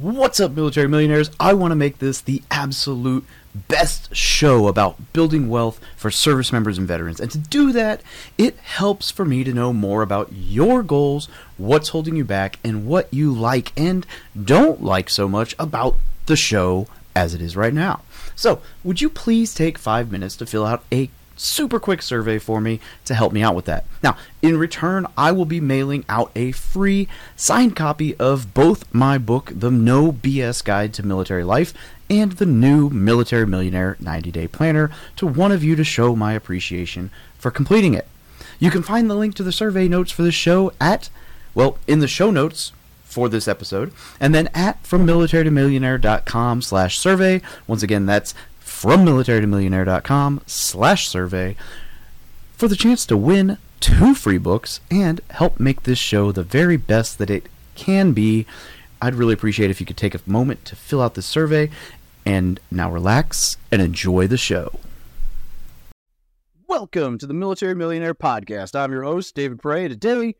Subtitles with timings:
[0.00, 1.28] What's up, military millionaires?
[1.40, 3.24] I want to make this the absolute
[3.66, 7.18] best show about building wealth for service members and veterans.
[7.18, 8.02] And to do that,
[8.36, 12.86] it helps for me to know more about your goals, what's holding you back, and
[12.86, 14.06] what you like and
[14.40, 15.96] don't like so much about
[16.26, 16.86] the show
[17.16, 18.02] as it is right now.
[18.36, 22.60] So, would you please take five minutes to fill out a super quick survey for
[22.60, 23.86] me to help me out with that.
[24.02, 29.18] Now, in return, I will be mailing out a free signed copy of both my
[29.18, 31.72] book, The No BS Guide to Military Life,
[32.10, 36.32] and the new Military Millionaire 90 Day Planner to one of you to show my
[36.32, 38.06] appreciation for completing it.
[38.58, 41.10] You can find the link to the survey notes for the show at,
[41.54, 42.72] well, in the show notes
[43.04, 47.40] for this episode, and then at FromMilitaryToMillionaire.com slash survey.
[47.66, 48.34] Once again, that's
[48.78, 51.56] from militarytomillionaire.com slash survey
[52.52, 56.76] for the chance to win two free books and help make this show the very
[56.76, 58.46] best that it can be.
[59.02, 61.70] I'd really appreciate if you could take a moment to fill out the survey
[62.24, 64.78] and now relax and enjoy the show.
[66.68, 68.76] Welcome to the Military Millionaire Podcast.
[68.76, 69.88] I'm your host, David Pere.
[69.88, 70.36] Today,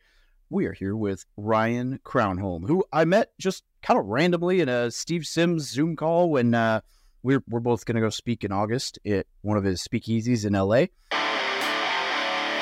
[0.48, 4.92] we are here with Ryan Crownholm, who I met just kind of randomly in a
[4.92, 6.82] Steve Sims Zoom call when uh,
[7.22, 10.52] we're we're both going to go speak in August at one of his speakeasies in
[10.52, 10.86] LA.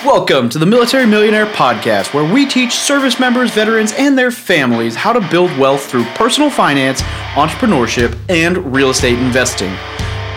[0.04, 4.94] Welcome to the Military Millionaire Podcast, where we teach service members, veterans, and their families
[4.94, 7.00] how to build wealth through personal finance,
[7.34, 9.72] entrepreneurship, and real estate investing.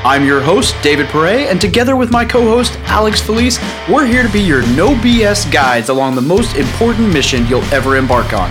[0.04, 4.24] I'm your host, David Pere, and together with my co host, Alex Felice, we're here
[4.24, 8.50] to be your no BS guides along the most important mission you'll ever embark on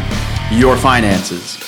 [0.53, 1.68] your finances.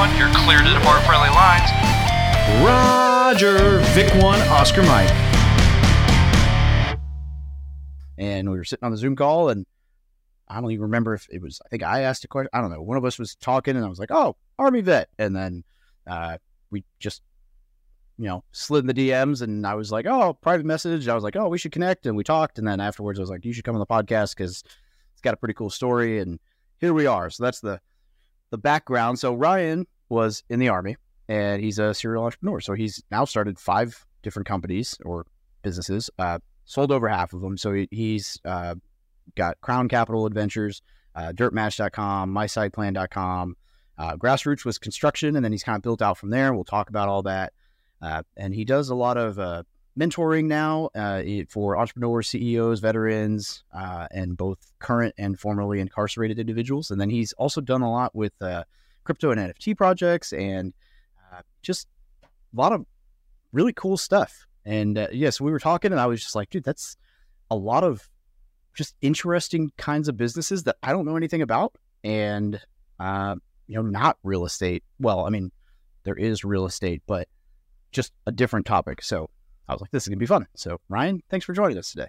[0.00, 1.68] One, you're clear to depart friendly lines.
[2.64, 5.10] Roger, Vic 1, Oscar Mike.
[8.16, 9.66] And we were sitting on the Zoom call, and
[10.48, 12.48] I don't even remember if it was, I think I asked a question.
[12.54, 12.80] I don't know.
[12.80, 15.10] One of us was talking, and I was like, oh, Army vet.
[15.18, 15.64] And then
[16.06, 16.38] uh,
[16.70, 17.20] we just,
[18.16, 21.08] you know, slid in the DMs, and I was like, oh, private message.
[21.08, 22.06] I was like, oh, we should connect.
[22.06, 22.58] And we talked.
[22.58, 24.64] And then afterwards, I was like, you should come on the podcast because
[25.12, 26.20] it's got a pretty cool story.
[26.20, 26.40] And
[26.78, 27.28] here we are.
[27.28, 27.82] So that's the
[28.50, 29.18] the background.
[29.18, 30.96] So Ryan was in the army
[31.28, 32.60] and he's a serial entrepreneur.
[32.60, 35.26] So he's now started five different companies or
[35.62, 37.56] businesses, uh, sold over half of them.
[37.56, 38.74] So he, he's uh,
[39.36, 40.82] got Crown Capital Adventures,
[41.14, 43.56] uh, dirtmatch.com, mysiteplan.com.
[43.98, 46.54] Uh, Grassroots was construction, and then he's kind of built out from there.
[46.54, 47.52] We'll talk about all that.
[48.00, 49.62] Uh, and he does a lot of uh,
[50.00, 56.90] mentoring now uh, for entrepreneurs, CEOs, veterans, uh, and both current and formerly incarcerated individuals.
[56.90, 58.64] And then he's also done a lot with uh,
[59.04, 60.72] crypto and NFT projects and
[61.32, 61.86] uh, just
[62.22, 62.86] a lot of
[63.52, 64.46] really cool stuff.
[64.64, 66.96] And yes, uh, yeah, so we were talking, and I was just like, dude, that's
[67.50, 68.08] a lot of
[68.74, 71.74] just interesting kinds of businesses that I don't know anything about.
[72.02, 72.58] And,
[72.98, 73.36] uh,
[73.66, 74.82] you know, not real estate.
[74.98, 75.52] Well, I mean,
[76.04, 77.28] there is real estate, but
[77.92, 79.02] just a different topic.
[79.02, 79.28] So
[79.68, 80.46] I was like, this is going to be fun.
[80.56, 82.08] So, Ryan, thanks for joining us today.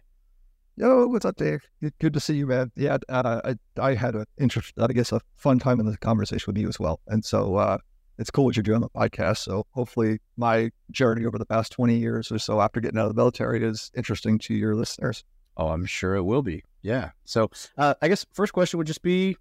[0.78, 1.62] Yo, what's up, Dave?
[2.00, 2.72] Good to see you, man.
[2.75, 6.45] Yeah, uh, I, I had an interest, I guess, a fun time in the conversation
[6.47, 7.01] with you as well.
[7.07, 7.78] And so uh,
[8.17, 9.40] it's cool what you're doing on the podcast.
[9.40, 13.16] So hopefully, my journey over the past 20 years or so after getting out of
[13.16, 15.23] the military is interesting to your listeners.
[15.57, 16.63] Oh, I'm sure it will be.
[16.81, 17.11] Yeah.
[17.25, 19.35] So uh, I guess first question would just be,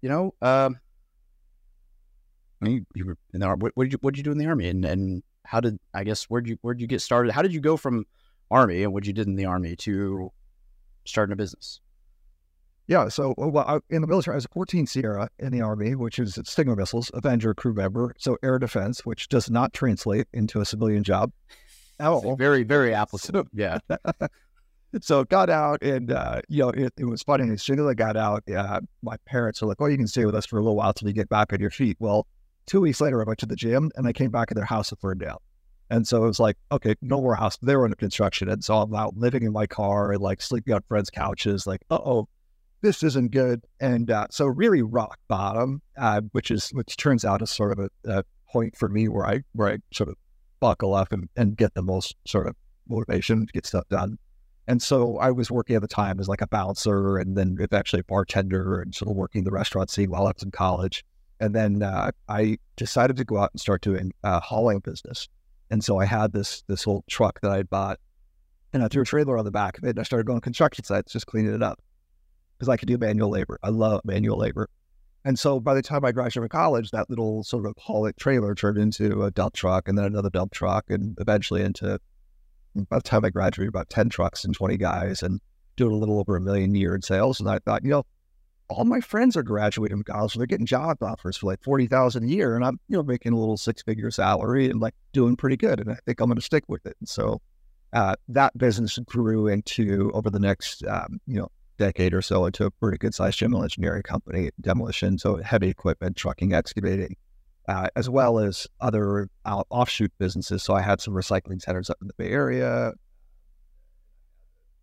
[0.00, 0.78] you know, um,
[2.62, 3.62] you, you were in the army.
[3.62, 5.80] What, what, did you what did you do in the army, and and how did
[5.92, 7.32] I guess where'd you where'd you get started?
[7.32, 8.06] How did you go from
[8.52, 10.30] army and what you did in the army to
[11.04, 11.80] starting a business?
[12.86, 15.94] Yeah, so well, I, in the military, I was a 14 Sierra in the Army,
[15.94, 20.60] which is Stinger missiles, Avenger crew member, so air defense, which does not translate into
[20.60, 21.30] a civilian job
[22.00, 22.34] at all.
[22.34, 23.44] Very, very applicable.
[23.44, 23.78] So, yeah.
[25.00, 27.48] so got out, and uh, you know, it, it, was funny.
[27.50, 30.24] As soon as I got out, uh, my parents were like, "Oh, you can stay
[30.24, 32.26] with us for a little while till you get back on your feet." Well,
[32.70, 34.90] two weeks later, I went to the gym, and I came back, and their house
[34.90, 35.38] had burned down.
[35.90, 37.58] And so it was like, okay, no more house.
[37.60, 38.48] They were under construction.
[38.48, 41.80] And so I'm out living in my car and like sleeping on friends' couches, like,
[41.90, 42.28] uh oh,
[42.80, 43.64] this isn't good.
[43.80, 47.80] And uh, so really rock bottom, uh, which is, which turns out is sort of
[47.80, 50.16] a, a, point for me where I, where I sort of
[50.58, 52.56] buckle up and, and get the most sort of
[52.88, 54.16] motivation to get stuff done.
[54.66, 58.00] And so I was working at the time as like a bouncer and then eventually
[58.00, 61.04] a bartender and sort of working the restaurant scene while I was in college.
[61.40, 65.28] And then uh, I decided to go out and start doing uh, hauling business.
[65.70, 67.98] And so I had this this old truck that I bought,
[68.72, 69.90] and I threw a trailer on the back of it.
[69.90, 71.80] And I started going to construction sites, just cleaning it up
[72.58, 73.58] because I could do manual labor.
[73.62, 74.68] I love manual labor.
[75.24, 78.54] And so by the time I graduated from college, that little sort of haul trailer
[78.54, 81.98] turned into a dump truck and then another dump truck and eventually into,
[82.88, 85.40] by the time I graduated, about 10 trucks and 20 guys and
[85.76, 87.40] doing a little over a million a year in sales.
[87.40, 88.04] And I thought, you know,
[88.70, 90.34] all my friends are graduating from college.
[90.34, 93.32] They're getting job offers for like forty thousand a year, and I'm you know making
[93.32, 95.80] a little six figure salary and like doing pretty good.
[95.80, 96.96] And I think I'm going to stick with it.
[97.00, 97.40] And so
[97.92, 102.64] uh, that business grew into over the next um, you know decade or so into
[102.66, 107.16] a pretty good sized general engineering company, demolition, so heavy equipment, trucking, excavating,
[107.68, 110.62] uh, as well as other offshoot businesses.
[110.62, 112.92] So I had some recycling centers up in the Bay Area,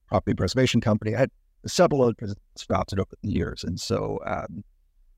[0.07, 1.15] property preservation company.
[1.15, 1.31] I had
[1.67, 3.63] several other businesses sprouted over the years.
[3.63, 4.63] And so um,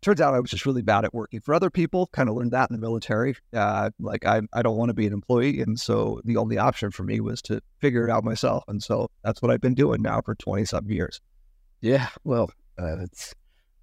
[0.01, 2.51] turns out I was just really bad at working for other people, kind of learned
[2.51, 3.35] that in the military.
[3.53, 5.61] Uh, like I, I don't want to be an employee.
[5.61, 8.63] And so the only option for me was to figure it out myself.
[8.67, 11.21] And so that's what I've been doing now for 20 some years.
[11.81, 12.07] Yeah.
[12.23, 13.33] Well, uh, it's,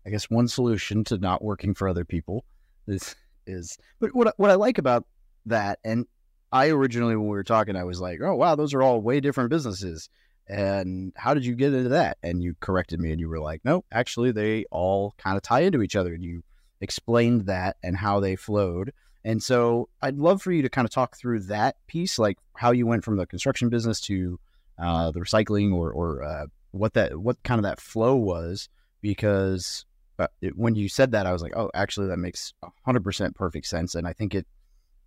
[0.06, 2.44] I guess, one solution to not working for other people
[2.86, 3.14] is,
[3.46, 5.06] is, but what, what I like about
[5.46, 6.06] that, and
[6.52, 9.20] I originally, when we were talking, I was like, oh, wow, those are all way
[9.20, 10.08] different businesses.
[10.48, 12.18] And how did you get into that?
[12.22, 15.60] And you corrected me and you were like, no, actually, they all kind of tie
[15.60, 16.14] into each other.
[16.14, 16.42] And you
[16.80, 18.92] explained that and how they flowed.
[19.24, 22.70] And so I'd love for you to kind of talk through that piece, like how
[22.70, 24.38] you went from the construction business to
[24.78, 28.68] uh, the recycling or, or uh, what that, what kind of that flow was,
[29.02, 29.84] because
[30.20, 32.54] uh, it, when you said that, I was like, oh, actually, that makes
[32.84, 33.96] hundred percent perfect sense.
[33.96, 34.46] And I think it,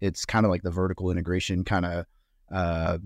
[0.01, 2.05] it's kind of like the vertical integration kind of,
[2.51, 2.97] uh,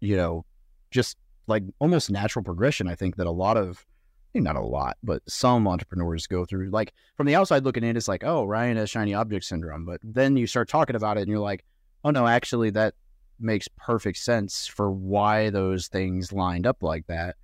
[0.00, 0.44] you know,
[0.92, 1.16] just
[1.46, 2.86] like almost natural progression.
[2.86, 3.84] I think that a lot of,
[4.34, 6.70] not a lot, but some entrepreneurs go through.
[6.70, 9.84] Like from the outside looking in, it's like, oh, Ryan has shiny object syndrome.
[9.84, 11.64] But then you start talking about it and you're like,
[12.04, 12.94] oh, no, actually, that
[13.40, 17.36] makes perfect sense for why those things lined up like that.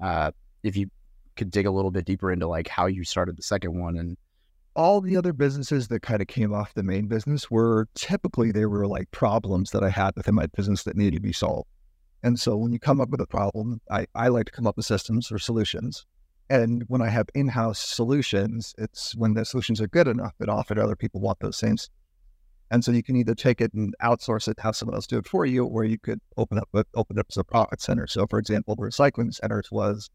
[0.00, 0.30] Uh,
[0.62, 0.90] if you
[1.36, 4.16] could dig a little bit deeper into like how you started the second one and
[4.74, 8.66] all the other businesses that kind of came off the main business were typically they
[8.66, 11.68] were like problems that I had within my business that needed to be solved.
[12.22, 14.76] And so when you come up with a problem, I, I like to come up
[14.76, 16.06] with systems or solutions.
[16.48, 20.48] And when I have in house solutions, it's when the solutions are good enough that
[20.48, 21.76] often other people want those same.
[22.70, 25.26] And so you can either take it and outsource it, have someone else do it
[25.26, 28.06] for you, or you could open up open up as a profit center.
[28.06, 30.10] So, for example, the recycling centers was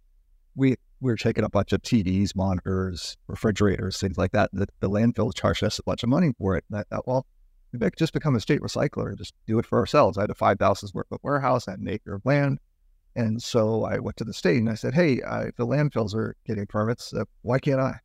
[0.55, 4.49] we we were taking a bunch of TVs, monitors, refrigerators, things like that.
[4.53, 6.65] The, the landfill charged us a bunch of money for it.
[6.69, 7.25] And I thought, well,
[7.73, 10.17] we just become a state recycler and just do it for ourselves.
[10.17, 12.59] I had a 5,000 square foot warehouse, I had an acre of land.
[13.15, 16.35] And so I went to the state and I said, hey, if the landfills are
[16.45, 17.95] getting permits, uh, why can't I?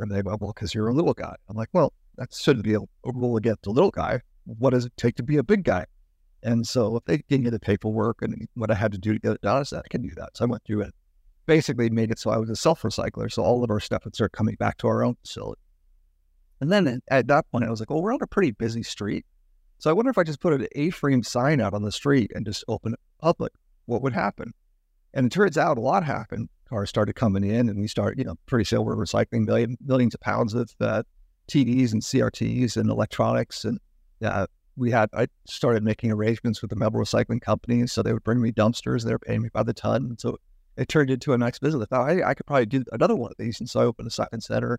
[0.00, 1.36] And they went, well, because you're a little guy.
[1.48, 4.20] I'm like, well, that shouldn't be a, rule against a little guy.
[4.44, 5.86] What does it take to be a big guy?
[6.42, 9.18] And so if they give me the paperwork and what I had to do to
[9.18, 10.36] get it done, I said, I can do that.
[10.36, 10.94] So I went through it.
[11.46, 13.30] Basically made it so I was a self recycler.
[13.30, 15.60] So all of our stuff would start coming back to our own facility.
[16.60, 19.24] And then at that point, I was like, well, we're on a pretty busy street.
[19.78, 22.44] So I wonder if I just put an A-frame sign out on the street and
[22.44, 23.52] just open it public,
[23.86, 24.52] what would happen?
[25.14, 26.48] And it turns out a lot happened.
[26.68, 30.14] Cars started coming in, and we started, you know, pretty soon we're recycling million, millions
[30.14, 31.02] of pounds of uh,
[31.48, 33.64] TVs and CRTs and electronics.
[33.64, 33.80] And
[34.22, 34.46] uh,
[34.76, 37.90] we had, I started making arrangements with the metal recycling companies.
[37.92, 39.04] So they would bring me dumpsters.
[39.04, 40.04] They were paying me by the ton.
[40.04, 40.36] And so
[40.76, 41.86] it turned into a nice business.
[41.90, 43.58] I thought, I could probably do another one of these.
[43.58, 44.78] And so I opened a second center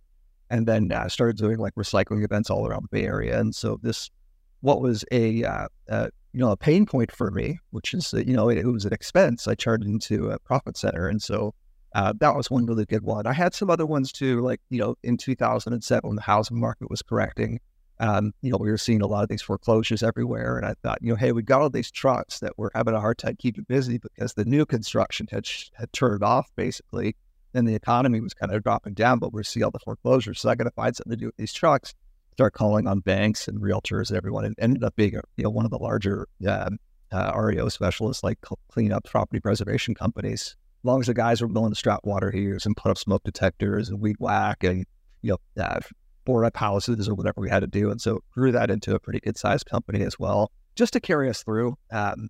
[0.51, 3.39] and then uh, started doing like recycling events all around the Bay Area.
[3.39, 4.11] And so this,
[4.59, 8.35] what was a uh, uh, you know a pain point for me, which is you
[8.35, 11.55] know it, it, was an expense, I turned into a profit center, and so
[11.95, 13.25] uh, that was one really good one.
[13.25, 16.89] I had some other ones too, like you know in 2007 when the housing market
[16.89, 17.59] was correcting.
[17.99, 20.97] Um, you know, we were seeing a lot of these foreclosures everywhere, and I thought,
[21.01, 23.63] you know, hey, we got all these trucks that were having a hard time keeping
[23.67, 27.15] busy because the new construction had had turned off basically
[27.53, 30.39] then the economy was kind of dropping down, but we're seeing all the foreclosures.
[30.39, 31.93] So I got to find something to do with these trucks.
[32.33, 34.45] Start calling on banks and realtors and everyone.
[34.45, 36.69] It ended up being a, you know one of the larger uh,
[37.11, 38.39] uh, REO specialists, like
[38.69, 40.55] clean up property preservation companies.
[40.81, 43.23] As long as the guys were willing to strap water heaters and put up smoke
[43.23, 44.85] detectors and weed whack and
[45.21, 45.79] you know uh,
[46.25, 48.99] board up houses or whatever we had to do, and so grew that into a
[48.99, 51.75] pretty good sized company as well, just to carry us through.
[51.91, 52.29] Um,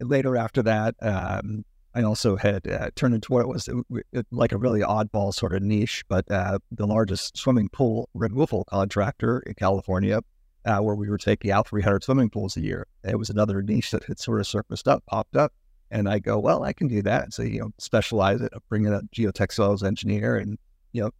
[0.00, 4.58] later after that, um, I also had uh, turned into what was uh, like a
[4.58, 10.20] really oddball sort of niche, but uh, the largest swimming pool removal contractor in California,
[10.64, 12.86] uh, where we were taking out 300 swimming pools a year.
[13.02, 15.52] It was another niche that had sort of surfaced up, popped up.
[15.90, 17.32] And I go, well, I can do that.
[17.32, 20.56] So, you know, specialize it, bring in a geotextiles engineer and,
[20.92, 21.10] you know,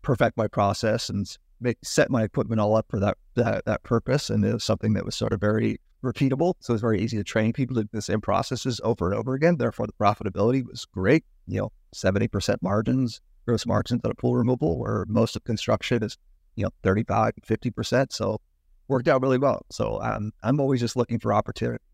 [0.00, 1.26] perfect my process and
[1.60, 4.30] make, set my equipment all up for that, that, that purpose.
[4.30, 6.54] And it was something that was sort of very repeatable.
[6.60, 9.34] So it's very easy to train people to do the same processes over and over
[9.34, 9.56] again.
[9.56, 11.24] Therefore, the profitability was great.
[11.46, 16.16] You know, 70% margins, gross margins on a pool removal, where most of construction is,
[16.56, 18.12] you know, 35, 50%.
[18.12, 18.40] So
[18.88, 19.64] worked out really well.
[19.72, 21.84] So um, I'm always just looking for opportunities.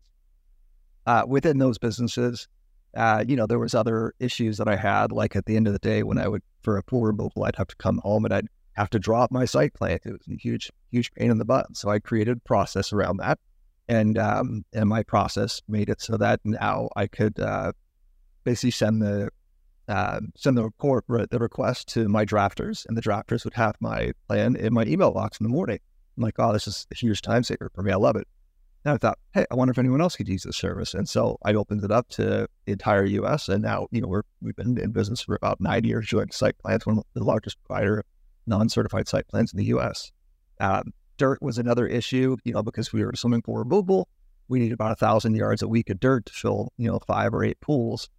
[1.05, 2.47] Uh, within those businesses,
[2.93, 5.73] Uh, you know, there was other issues that I had, like at the end of
[5.73, 8.33] the day when I would for a pool removal, I'd have to come home and
[8.33, 9.99] I'd have to drop my site plan.
[10.03, 11.67] It was a huge, huge pain in the butt.
[11.77, 13.39] So I created a process around that,
[13.91, 17.73] and um, and my process made it so that now I could uh,
[18.45, 19.29] basically send the
[19.89, 24.13] uh, send the report the request to my drafters, and the drafters would have my
[24.27, 25.79] plan in my email box in the morning.
[26.17, 27.91] I'm like, oh, this is a huge time saver for me.
[27.91, 28.27] I love it.
[28.85, 30.93] And I thought, hey, I wonder if anyone else could use this service.
[30.93, 33.49] And so I opened it up to the entire U.S.
[33.49, 36.57] And now, you know, we're we've been in business for about nine years doing site
[36.59, 38.05] plans, one of the largest provider of
[38.47, 40.13] non-certified site plans in the U.S.
[40.61, 44.07] Um, dirt was another issue, you know, because we were swimming pool.
[44.47, 47.31] We needed about a thousand yards a week of dirt to fill, you know, five
[47.31, 48.09] or eight pools.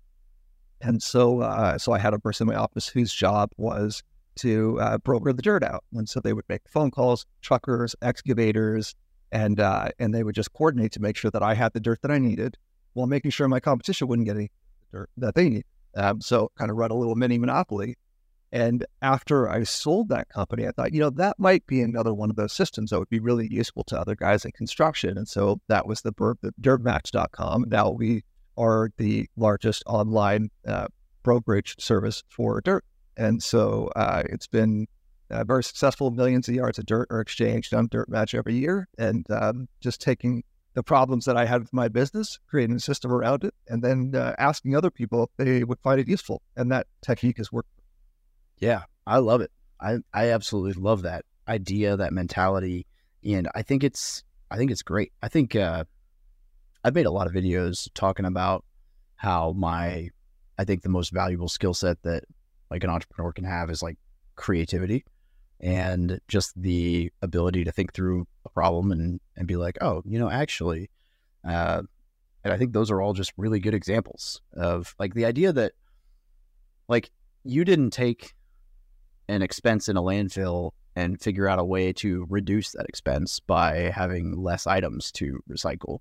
[0.80, 4.04] And so, uh, so I had a person in my office whose job was
[4.36, 5.82] to uh, broker the dirt out.
[5.92, 8.94] And so they would make phone calls, truckers, excavators,
[9.32, 12.02] and uh, and they would just coordinate to make sure that I had the dirt
[12.02, 12.56] that I needed,
[12.92, 14.52] while making sure my competition wouldn't get any
[14.92, 15.64] dirt that they need.
[15.96, 17.96] Um, so kind of run a little mini monopoly.
[18.52, 22.28] And after I sold that company, I thought, you know, that might be another one
[22.28, 25.16] of those systems that would be really useful to other guys in construction.
[25.16, 27.64] And so that was the, the dirtmatch.com.
[27.68, 28.24] Now we
[28.58, 30.88] are the largest online uh,
[31.22, 32.84] brokerage service for dirt.
[33.16, 34.86] And so uh, it's been
[35.30, 36.10] uh, very successful.
[36.10, 38.86] Millions of yards of dirt are exchanged on Dirt Match every year.
[38.98, 40.44] And um, just taking
[40.74, 44.12] the problems that I had with my business, creating a system around it, and then
[44.14, 46.42] uh, asking other people if they would find it useful.
[46.56, 47.68] And that technique has worked.
[48.62, 49.50] Yeah, I love it.
[49.80, 52.86] I, I absolutely love that idea, that mentality.
[53.24, 55.12] And I think it's I think it's great.
[55.20, 55.82] I think uh,
[56.84, 58.64] I've made a lot of videos talking about
[59.16, 60.10] how my
[60.58, 62.22] I think the most valuable skill set that
[62.70, 63.98] like an entrepreneur can have is like
[64.36, 65.04] creativity
[65.58, 70.20] and just the ability to think through a problem and and be like, oh, you
[70.20, 70.88] know, actually,
[71.44, 71.82] uh,
[72.44, 75.72] and I think those are all just really good examples of like the idea that
[76.86, 77.10] like
[77.42, 78.34] you didn't take
[79.32, 83.90] an expense in a landfill and figure out a way to reduce that expense by
[83.94, 86.00] having less items to recycle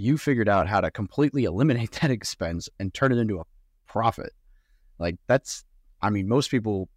[0.00, 3.44] you figured out how to completely eliminate that expense and turn it into a
[3.86, 4.32] profit.
[4.98, 5.64] Like that's,
[6.02, 6.88] I mean, most people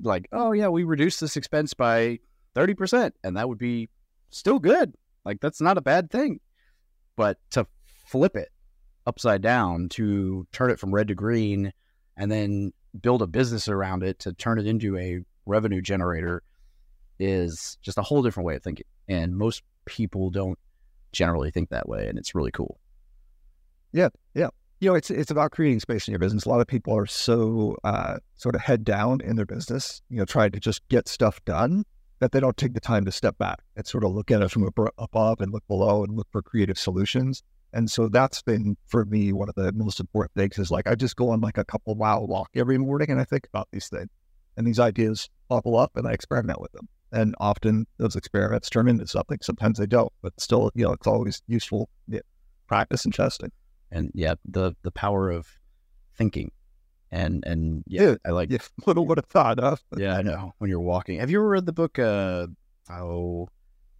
[0.00, 2.18] like, oh yeah, we reduced this expense by
[2.54, 3.88] 30% and that would be
[4.30, 4.94] still good.
[5.24, 6.40] Like that's not a bad thing.
[7.16, 7.66] But to
[8.06, 8.48] flip it
[9.06, 11.72] upside down, to turn it from red to green
[12.16, 16.42] and then build a business around it to turn it into a revenue generator
[17.18, 18.86] is just a whole different way of thinking.
[19.08, 20.58] And most people don't
[21.12, 22.78] generally think that way, and it's really cool.
[23.92, 24.48] Yeah, yeah.
[24.80, 26.44] You know, it's it's about creating space in your business.
[26.44, 30.18] A lot of people are so uh, sort of head down in their business, you
[30.18, 31.84] know, trying to just get stuff done
[32.18, 34.50] that they don't take the time to step back and sort of look at it
[34.50, 34.68] from
[34.98, 37.42] above and look below and look for creative solutions.
[37.72, 40.94] And so that's been for me one of the most important things is like I
[40.94, 43.88] just go on like a couple mile walk every morning and I think about these
[43.88, 44.10] things
[44.56, 48.88] and these ideas bubble up and I experiment with them and often those experiments turn
[48.88, 49.38] into something.
[49.42, 52.20] Sometimes they don't, but still, you know, it's always useful yeah,
[52.66, 53.52] practice and testing.
[53.90, 55.46] And yeah, the the power of
[56.16, 56.50] thinking,
[57.10, 59.80] and and yeah, yeah I like yeah, little would have thought of.
[59.96, 60.54] yeah, I know.
[60.58, 61.98] When you're walking, have you ever read the book?
[61.98, 62.46] Uh,
[62.90, 63.48] oh,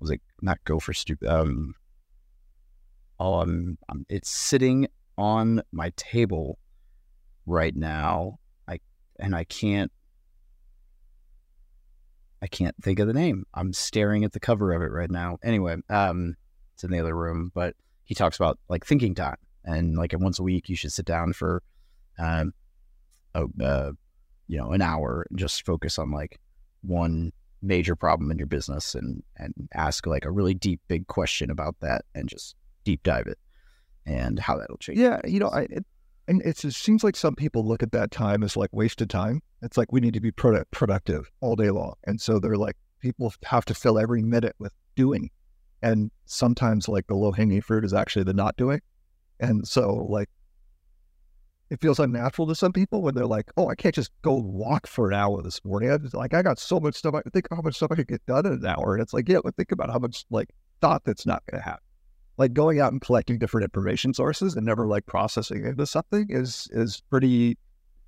[0.00, 1.29] was it not Go for Stupid?
[1.29, 1.75] Um,
[3.23, 6.59] I'm it's sitting on my table
[7.47, 8.38] right now.
[8.69, 8.81] I
[9.19, 9.93] and I can't
[12.43, 13.45] I can't think of the name.
[13.55, 15.38] I'm staring at the cover of it right now.
[15.45, 16.35] Anyway, um,
[16.75, 20.41] it's in the other room, but he talks about like thinking time and like once
[20.41, 21.62] a week you should sit down for,
[22.19, 22.52] um,
[23.37, 23.93] a, uh,
[24.49, 26.41] you know, an hour and just focus on like
[26.83, 31.49] one major problem in your business and and ask like a really deep, big question
[31.49, 33.38] about that and just deep dive it
[34.06, 34.98] and how that'll change.
[34.98, 35.86] Yeah, you know, I it,
[36.28, 39.42] and it seems like some people look at that time as like wasted time.
[39.60, 41.94] It's like we need to be product, productive all day long.
[42.04, 45.30] And so they're like, people have to fill every minute with doing.
[45.82, 48.80] And sometimes like the low hanging fruit is actually the not doing.
[49.40, 50.28] And so like
[51.70, 54.86] it feels unnatural to some people when they're like, oh, I can't just go walk
[54.86, 55.90] for an hour this morning.
[55.90, 57.14] I just, like, I got so much stuff.
[57.14, 58.94] I think how much stuff I could get done in an hour.
[58.94, 60.50] And it's like, yeah, but think about how much like
[60.82, 61.82] thought that's not going to happen
[62.38, 66.68] like going out and collecting different information sources and never like processing into something is
[66.72, 67.58] is pretty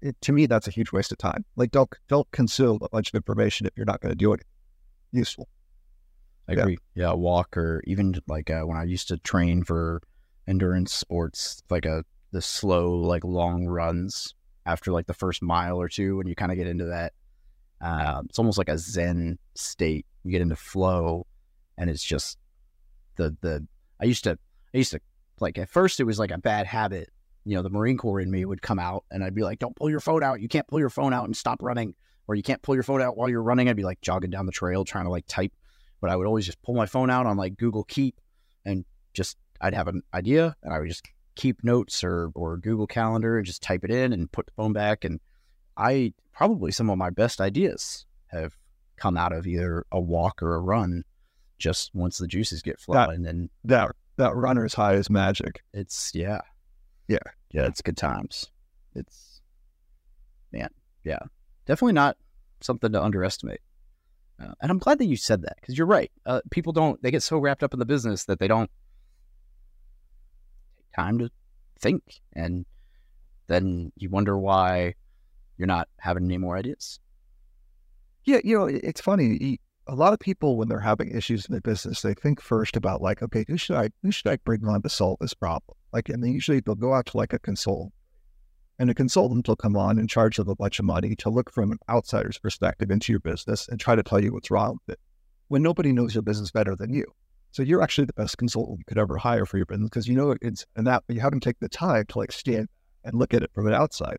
[0.00, 1.44] it, to me that's a huge waste of time.
[1.56, 4.40] Like don't don't consume a bunch of information if you're not going to do it.
[5.12, 5.48] Useful.
[6.48, 6.78] I agree.
[6.94, 10.02] Yeah, yeah walk or even like uh, when i used to train for
[10.46, 14.34] endurance sports like a the slow like long runs
[14.66, 17.12] after like the first mile or two when you kind of get into that
[17.84, 20.06] uh, it's almost like a zen state.
[20.22, 21.26] You get into flow
[21.76, 22.38] and it's just
[23.16, 23.66] the the
[24.04, 24.38] I used to,
[24.74, 25.00] I used to
[25.40, 27.10] like at first it was like a bad habit
[27.44, 29.76] you know, the Marine Corps in me would come out and I'd be like, don't
[29.76, 30.40] pull your phone out.
[30.40, 31.94] You can't pull your phone out and stop running.
[32.26, 33.68] Or you can't pull your phone out while you're running.
[33.68, 35.52] I'd be like jogging down the trail trying to like type.
[36.00, 38.18] But I would always just pull my phone out on like Google Keep
[38.64, 42.86] and just, I'd have an idea and I would just keep notes or, or Google
[42.86, 45.04] Calendar and just type it in and put the phone back.
[45.04, 45.20] And
[45.76, 48.56] I probably some of my best ideas have
[48.96, 51.04] come out of either a walk or a run
[51.58, 53.16] just once the juices get flowing.
[53.16, 55.62] and then That that runner's high is magic.
[55.72, 56.40] it's, yeah.
[57.08, 57.18] Yeah.
[57.52, 57.66] Yeah.
[57.66, 58.46] It's good times.
[58.94, 59.40] It's,
[60.52, 60.68] man.
[61.02, 61.18] Yeah.
[61.66, 62.16] Definitely not
[62.60, 63.60] something to underestimate.
[64.40, 66.10] Uh, and I'm glad that you said that because you're right.
[66.26, 68.70] Uh, people don't, they get so wrapped up in the business that they don't
[70.76, 71.30] take time to
[71.80, 72.20] think.
[72.34, 72.66] And
[73.46, 74.94] then you wonder why
[75.56, 76.98] you're not having any more ideas.
[78.24, 79.60] Yeah, you know, it's funny.
[79.86, 83.02] A lot of people, when they're having issues in their business, they think first about
[83.02, 85.76] like, okay, who should I who should I bring on to solve this problem?
[85.92, 87.92] Like, and they usually they'll go out to like a consultant,
[88.78, 91.50] and a consultant will come on and charge them a bunch of money to look
[91.52, 94.94] from an outsider's perspective into your business and try to tell you what's wrong with
[94.94, 95.00] it,
[95.48, 97.04] when nobody knows your business better than you.
[97.50, 100.16] So you're actually the best consultant you could ever hire for your business because you
[100.16, 102.68] know it's and that you haven't taken the time to like stand
[103.04, 104.16] and look at it from an outside.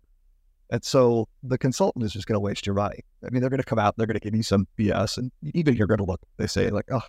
[0.70, 3.00] And so the consultant is just going to waste your money.
[3.24, 5.32] I mean, they're going to come out, they're going to give you some BS, and
[5.54, 7.02] even you're going to look, they say, like, oh,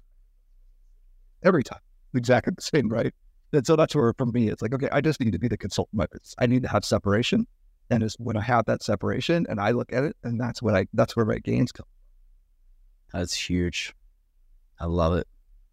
[1.42, 1.80] every time,
[2.14, 3.14] exactly the same, right?
[3.52, 5.56] And so that's where, for me, it's like, okay, I just need to be the
[5.56, 6.06] consultant.
[6.38, 7.46] I need to have separation.
[7.88, 10.74] And it's when I have that separation and I look at it, and that's when
[10.74, 11.86] I, that's where my gains come.
[13.12, 13.94] That's huge.
[14.78, 15.26] I love it.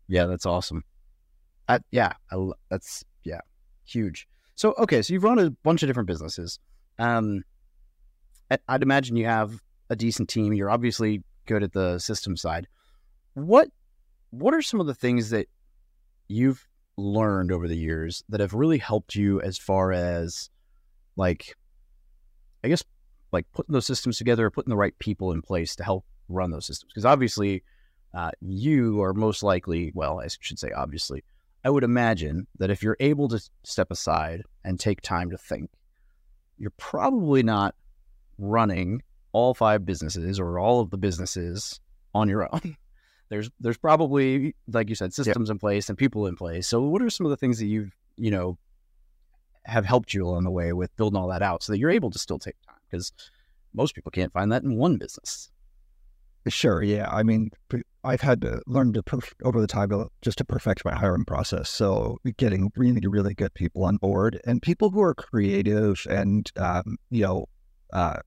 [0.07, 0.83] Yeah, that's awesome.
[1.67, 3.39] I, yeah, I, that's yeah,
[3.85, 4.27] huge.
[4.55, 6.59] So okay, so you've run a bunch of different businesses.
[6.99, 7.43] Um,
[8.67, 10.53] I'd imagine you have a decent team.
[10.53, 12.67] You're obviously good at the system side.
[13.33, 13.69] What
[14.29, 15.47] what are some of the things that
[16.27, 20.50] you've learned over the years that have really helped you as far as
[21.15, 21.55] like
[22.63, 22.83] I guess
[23.31, 26.65] like putting those systems together, putting the right people in place to help run those
[26.65, 26.91] systems?
[26.93, 27.63] Because obviously,
[28.13, 31.23] uh, you are most likely, well, I should say obviously,
[31.65, 35.71] I would imagine that if you're able to step aside and take time to think,
[36.58, 37.75] you're probably not
[38.38, 41.80] running all five businesses or all of the businesses
[42.13, 42.78] on your own.
[43.30, 46.67] There's there's probably, like you said, systems in place and people in place.
[46.67, 48.60] So what are some of the things that you've, you know,
[49.65, 52.12] have helped you along the way with building all that out so that you're able
[52.12, 52.76] to still take time?
[52.91, 53.12] Because
[53.74, 55.50] most people can't find that in one business.
[56.48, 56.84] Sure.
[56.84, 57.10] Yeah.
[57.10, 57.52] I mean,
[58.04, 59.89] I've had to learn to perf- over the time
[60.22, 61.69] just to perfect my hiring process.
[61.69, 66.98] So getting really, really good people on board and people who are creative and, um,
[67.10, 67.46] you know,
[67.93, 68.17] uh,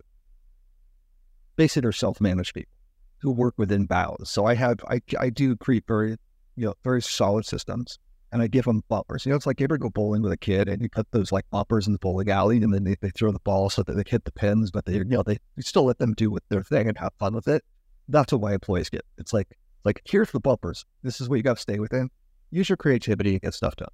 [1.56, 2.72] basically self-managed people
[3.18, 4.30] who work within bounds.
[4.30, 6.16] So I have, I, I do create very,
[6.56, 7.98] you know, very solid systems
[8.32, 9.26] and I give them bumpers.
[9.26, 11.32] You know, it's like you ever go bowling with a kid and you put those
[11.32, 13.92] like bumpers in the bowling alley and then they, they throw the ball so that
[13.92, 16.88] they hit the pins, but they, you know, they still let them do their thing
[16.88, 17.62] and have fun with it
[18.08, 19.04] that's what my employees get.
[19.18, 20.84] It's like like here's the bumpers.
[21.02, 22.10] This is what you got to stay within.
[22.50, 23.88] Use your creativity and get stuff done.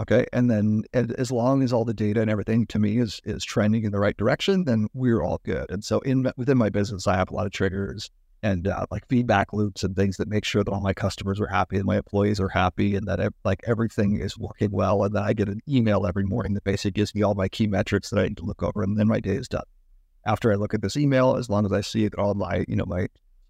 [0.00, 3.44] Okay, and then as long as all the data and everything to me is is
[3.44, 5.70] trending in the right direction, then we're all good.
[5.70, 8.10] And so in within my business, I have a lot of triggers
[8.42, 11.46] and uh, like feedback loops and things that make sure that all my customers are
[11.46, 15.04] happy and my employees are happy and that like everything is working well.
[15.04, 17.66] And then I get an email every morning that basically gives me all my key
[17.66, 19.64] metrics that I need to look over, and then my day is done.
[20.24, 22.76] After I look at this email, as long as I see that all my you
[22.76, 23.08] know my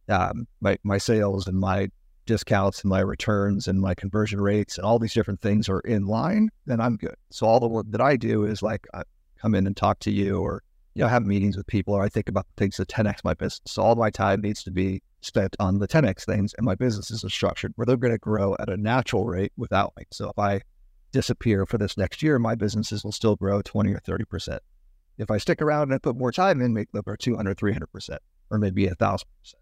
[0.08, 1.90] um, my my sales and my
[2.30, 6.06] discounts and my returns and my conversion rates and all these different things are in
[6.06, 7.16] line, then I'm good.
[7.30, 9.02] So all the work that I do is like I
[9.36, 10.62] come in and talk to you or
[10.94, 13.60] you know have meetings with people or I think about things that 10x my business.
[13.66, 17.24] So all my time needs to be spent on the 10x things and my businesses
[17.24, 20.04] are structured where they're going to grow at a natural rate without me.
[20.12, 20.60] So if I
[21.10, 24.62] disappear for this next year, my businesses will still grow 20 or 30 percent.
[25.18, 28.22] If I stick around and put more time in, make them grow 200, 300 percent,
[28.50, 29.59] or maybe a thousand percent.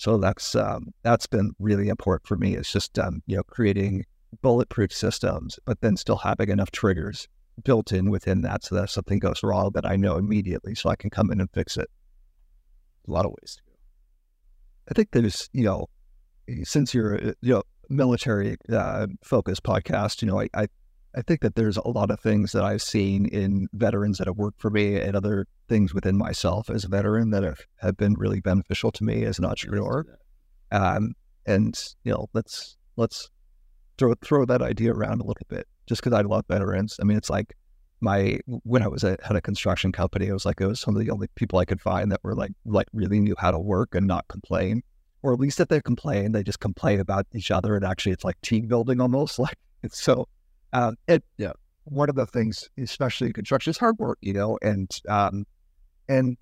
[0.00, 2.56] So that's um, that's been really important for me.
[2.56, 4.06] It's just um, you know creating
[4.40, 7.28] bulletproof systems, but then still having enough triggers
[7.64, 10.88] built in within that, so that if something goes wrong, that I know immediately, so
[10.88, 11.90] I can come in and fix it.
[13.06, 13.76] A lot of ways to go.
[14.90, 15.86] I think there's you know
[16.62, 20.68] since you're uh, you know military uh, focused podcast, you know I, I
[21.14, 24.36] I think that there's a lot of things that I've seen in veterans that have
[24.36, 28.14] worked for me and other things within myself as a veteran that have, have been
[28.14, 30.06] really beneficial to me as an entrepreneur.
[30.70, 31.14] Um,
[31.46, 33.28] and you know, let's let's
[33.98, 35.66] throw throw that idea around a little bit.
[35.86, 37.54] Just because I love veterans, I mean, it's like
[38.00, 40.96] my when I was at had a construction company, it was like it was some
[40.96, 43.58] of the only people I could find that were like like really knew how to
[43.58, 44.82] work and not complain,
[45.22, 48.24] or at least if they complain, they just complain about each other, and actually it's
[48.24, 49.38] like team building almost.
[49.38, 50.28] Like it's so.
[50.72, 51.52] Um, it, Yeah.
[51.84, 55.44] one of the things, especially in construction, is hard work, you know, and um,
[56.08, 56.36] and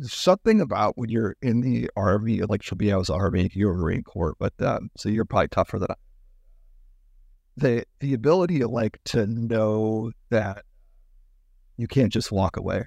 [0.00, 4.02] something about when you're in the army, like for me, I was army, you're Marine
[4.02, 5.94] Corps, but um, so you're probably tougher than I.
[7.56, 10.64] The the ability to like to know that
[11.76, 12.86] you can't just walk away.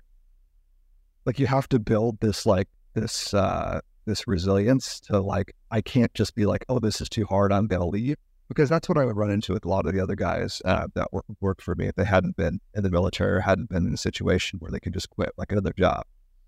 [1.26, 6.14] Like you have to build this like this uh this resilience to like I can't
[6.14, 8.18] just be like, oh, this is too hard, I'm gonna leave.
[8.48, 10.88] Because that's what I would run into with a lot of the other guys uh,
[10.94, 13.88] that work, worked for me if they hadn't been in the military or hadn't been
[13.88, 16.04] in a situation where they could just quit like another job.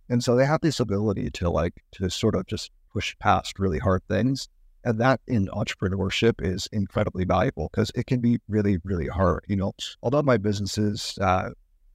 [0.10, 3.80] And so they have this ability to like to sort of just push past really
[3.80, 4.48] hard things.
[4.84, 9.44] And that in entrepreneurship is incredibly valuable because it can be really, really hard.
[9.48, 11.50] You know, although my businesses, uh,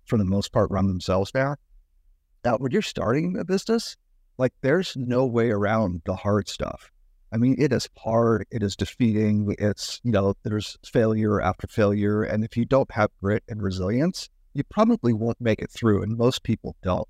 [0.05, 1.57] for the most part, run themselves now,
[2.45, 3.97] now when you're starting a business,
[4.37, 6.91] like there's no way around the hard stuff.
[7.33, 8.47] I mean, it is hard.
[8.51, 9.55] It is defeating.
[9.59, 12.23] It's, you know, there's failure after failure.
[12.23, 16.03] And if you don't have grit and resilience, you probably won't make it through.
[16.03, 17.09] And most people don't.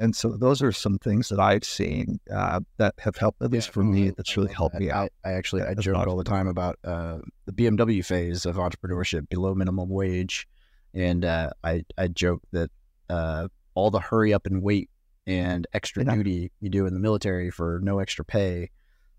[0.00, 3.68] And so those are some things that I've seen uh, that have helped, at least
[3.68, 5.10] Yeah, for no, me, that's really helped me out.
[5.24, 9.28] I, I actually I joke all the time about uh, the BMW phase of entrepreneurship,
[9.28, 10.48] below minimum wage,
[10.94, 12.70] and uh, I I joke that
[13.08, 14.90] uh, all the hurry up and wait
[15.26, 16.16] and extra Yeah.
[16.16, 18.70] duty you do in the military for no extra pay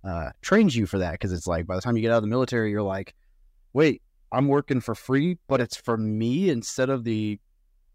[0.05, 2.23] uh, trains you for that because it's like by the time you get out of
[2.23, 3.15] the military, you're like,
[3.73, 7.39] wait, I'm working for free, but it's for me instead of the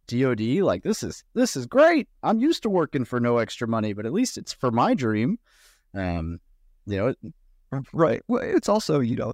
[0.06, 0.40] DoD.
[0.62, 2.08] Like this is this is great.
[2.22, 5.38] I'm used to working for no extra money, but at least it's for my dream.
[5.94, 6.40] Um,
[6.86, 7.18] you know, it-
[7.92, 8.20] Right.
[8.26, 9.32] Well, it's also, you know,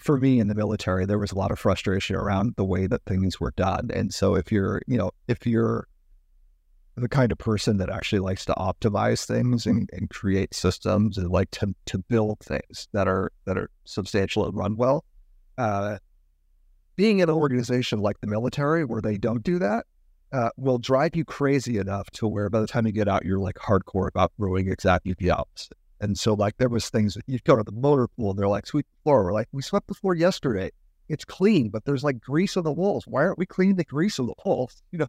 [0.00, 3.02] for me in the military, there was a lot of frustration around the way that
[3.04, 3.90] things were done.
[3.92, 5.88] And so if you're, you know, if you're
[6.96, 11.30] the kind of person that actually likes to optimize things and, and create systems and
[11.30, 15.04] like to, to build things that are that are substantial and run well,
[15.56, 15.98] uh,
[16.96, 19.86] being in an organization like the military where they don't do that
[20.32, 23.38] uh, will drive you crazy enough to where by the time you get out, you're
[23.38, 25.76] like hardcore about brewing exactly the opposite.
[26.00, 28.48] And so, like, there was things that you'd go to the motor pool and they're
[28.48, 29.24] like, sweep the floor.
[29.24, 30.70] We're like, we swept the floor yesterday.
[31.08, 33.06] It's clean, but there's like grease on the walls.
[33.06, 34.82] Why aren't we cleaning the grease on the walls?
[34.92, 35.08] You know,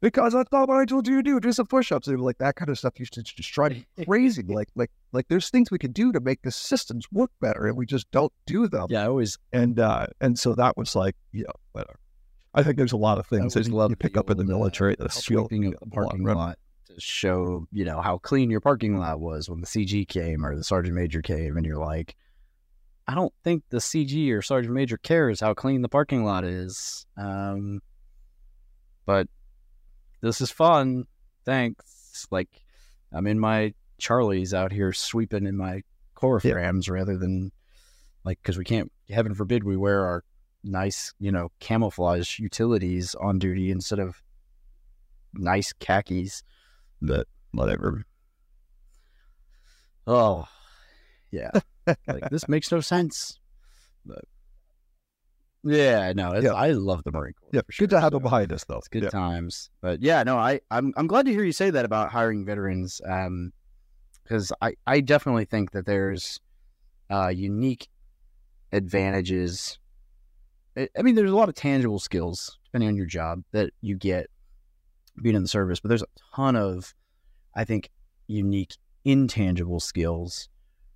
[0.00, 1.40] because that's not what I told you to do.
[1.40, 2.08] Do some push-ups.
[2.08, 4.42] And like that kind of stuff used to just drive me crazy.
[4.42, 7.76] Like, like, like there's things we could do to make the systems work better, and
[7.76, 8.86] we just don't do them.
[8.88, 11.98] yeah, I always And uh, and so that was like, you know, whatever.
[12.52, 14.46] I think there's a lot of things that you, you pick up in the uh,
[14.46, 18.60] military that feel sweeping of the parking lot to show you know how clean your
[18.60, 22.16] parking lot was when the CG came or the sergeant major came, and you're like,
[23.06, 27.06] I don't think the CG or sergeant major cares how clean the parking lot is.
[27.16, 27.80] Um,
[29.06, 29.28] but
[30.20, 31.04] this is fun.
[31.44, 32.26] Thanks.
[32.30, 32.48] Like
[33.12, 35.82] I'm in my Charlies out here sweeping in my
[36.14, 36.88] core Yeah.
[36.88, 37.52] rather than
[38.24, 38.90] like because we can't.
[39.08, 40.24] Heaven forbid we wear our
[40.62, 44.22] nice, you know, camouflage utilities on duty instead of
[45.34, 46.42] nice khakis.
[47.02, 48.04] But whatever.
[50.06, 50.46] Oh,
[51.30, 51.50] yeah.
[52.06, 53.38] like this makes no sense.
[54.04, 54.24] But
[55.64, 56.52] yeah, no, Yeah.
[56.54, 57.50] I love the Marine Corps.
[57.52, 58.78] Yeah, for sure, good to have so it behind us, though.
[58.78, 59.10] It's good Yeah.
[59.10, 59.70] times.
[59.80, 63.00] But yeah, no, I I'm I'm glad to hear you say that about hiring veterans.
[63.06, 63.52] Um,
[64.22, 66.38] because I I definitely think that there's
[67.10, 67.88] uh unique
[68.72, 69.78] advantages.
[70.76, 73.96] I I mean, there's a lot of tangible skills depending on your job that you
[73.96, 74.28] get
[75.20, 76.94] being in the service, but there's a ton of,
[77.56, 77.90] I think,
[78.28, 80.48] unique intangible skills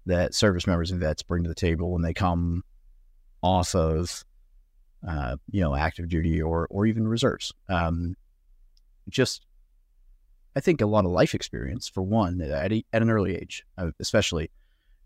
[0.06, 2.62] that service members and vets bring to the table when they come
[3.42, 4.24] off of,
[5.06, 7.52] uh, you know, active duty or or even reserves.
[7.68, 8.16] Um,
[9.08, 9.46] just,
[10.56, 13.64] I think a lot of life experience for one at a, at an early age,
[13.78, 14.50] uh, especially.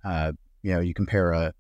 [0.04, 0.32] Uh,
[0.62, 1.52] you know, you compare a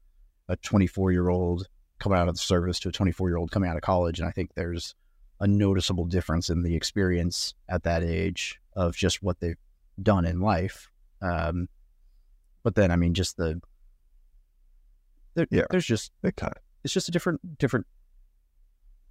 [0.48, 1.66] a 24 year old
[1.98, 4.28] coming out of the service to a 24 year old coming out of college, and
[4.28, 4.94] I think there's
[5.40, 9.58] a noticeable difference in the experience at that age of just what they've
[10.02, 10.90] done in life.
[11.22, 11.68] Um,
[12.62, 13.60] but then, I mean, just the
[15.34, 15.64] there, Yeah.
[15.70, 16.12] there's just
[16.84, 17.86] it's just a different different.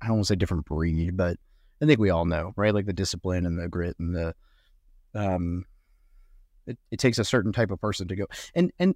[0.01, 1.37] I don't want to say different breed, but
[1.81, 2.73] I think we all know, right?
[2.73, 4.35] Like the discipline and the grit and the
[5.13, 5.65] um,
[6.65, 8.95] it, it takes a certain type of person to go and and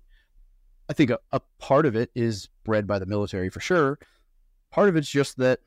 [0.89, 3.97] I think a, a part of it is bred by the military for sure.
[4.71, 5.59] Part of it's just that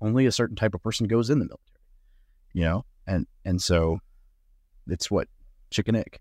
[0.00, 1.82] only a certain type of person goes in the military,
[2.54, 3.98] you know, and and so
[4.88, 5.28] it's what
[5.70, 6.18] chicken egg.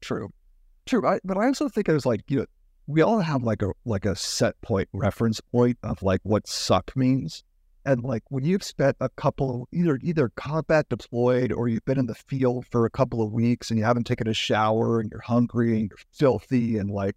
[0.00, 0.30] True,
[0.86, 1.06] true.
[1.06, 2.46] I, but I also think it was like you know,
[2.90, 6.96] we all have like a like a set point reference point of like what suck
[6.96, 7.44] means,
[7.86, 12.06] and like when you've spent a couple either either combat deployed or you've been in
[12.06, 15.20] the field for a couple of weeks and you haven't taken a shower and you're
[15.20, 17.14] hungry and you're filthy and like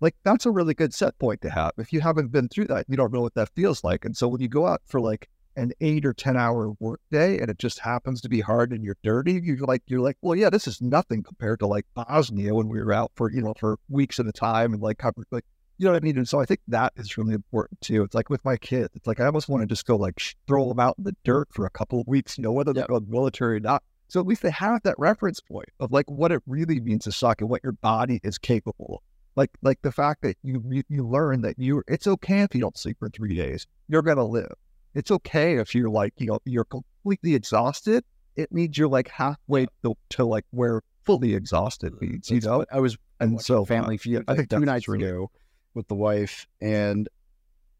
[0.00, 1.72] like that's a really good set point to have.
[1.78, 4.04] If you haven't been through that, you don't know what that feels like.
[4.04, 7.38] And so when you go out for like an eight or ten hour work day
[7.38, 10.36] and it just happens to be hard and you're dirty, you're like you're like, well,
[10.36, 13.54] yeah, this is nothing compared to like Bosnia when we were out for you know
[13.58, 15.44] for weeks at a time and like cover like
[15.78, 16.16] you know what I mean.
[16.16, 18.02] And so I think that is really important too.
[18.02, 20.68] It's like with my kids, it's like I almost want to just go like throw
[20.68, 23.06] them out in the dirt for a couple of weeks, you know, whether they're going
[23.08, 23.82] military or not.
[24.08, 27.12] So at least they have that reference point of like what it really means to
[27.12, 28.96] suck and what your body is capable.
[28.96, 29.00] Of.
[29.36, 32.60] Like like the fact that you you, you learn that you it's okay if you
[32.60, 33.66] don't sleep for three days.
[33.88, 34.52] You're gonna live.
[34.98, 38.02] It's okay if you're like, you know, you're completely exhausted.
[38.34, 42.64] It means you're like halfway to, to like where fully exhausted means, you know?
[42.72, 45.30] I was And so Family uh, Feud I think two that's nights really- ago
[45.74, 47.08] with the wife, and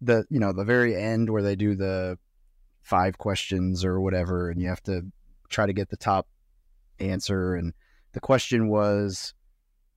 [0.01, 2.19] the you know the very end where they do the
[2.83, 5.03] five questions or whatever, and you have to
[5.49, 6.29] try to get the top
[7.01, 7.57] answer.
[7.57, 7.75] And
[8.13, 9.35] the question was,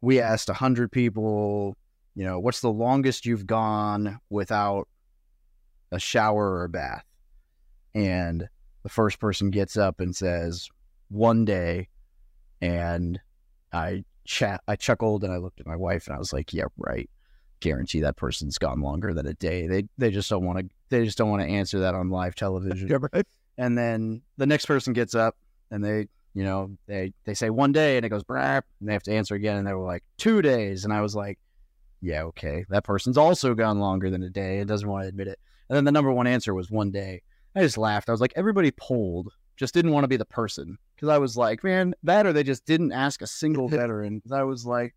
[0.02, 1.78] we asked a hundred people,
[2.16, 4.88] you know, what's the longest you've gone without
[5.92, 7.06] a shower or a bath?
[7.94, 8.48] And
[8.84, 10.70] the first person gets up and says,
[11.10, 11.90] one day,
[12.62, 13.20] and
[13.74, 16.66] I chat I chuckled and I looked at my wife and I was like, Yeah,
[16.78, 17.10] right.
[17.60, 19.68] Guarantee that person's gone longer than a day.
[19.68, 22.36] They they just don't want to they just don't want to answer that on live
[22.36, 22.88] television.
[22.88, 23.26] Yeah, right?
[23.58, 25.36] And then the next person gets up
[25.70, 28.94] and they you know, they they say one day and it goes brap and they
[28.94, 31.40] have to answer again and they were like two days and I was like,
[32.02, 32.66] Yeah, okay.
[32.70, 35.40] That person's also gone longer than a day and doesn't want to admit it.
[35.70, 37.22] And then the number one answer was one day.
[37.56, 38.10] I just laughed.
[38.10, 40.78] I was like, everybody polled, just didn't want to be the person.
[40.96, 44.22] Because I was like, man, that or they just didn't ask a single veteran.
[44.32, 44.96] I was like,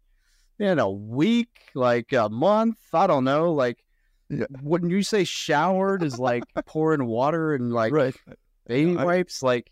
[0.58, 3.52] man, a week, like a month, I don't know.
[3.52, 3.84] Like,
[4.30, 4.46] Yeah.
[4.62, 8.14] wouldn't you say showered is like pouring water and like right.
[8.66, 9.42] baby I- wipes?
[9.42, 9.70] Like,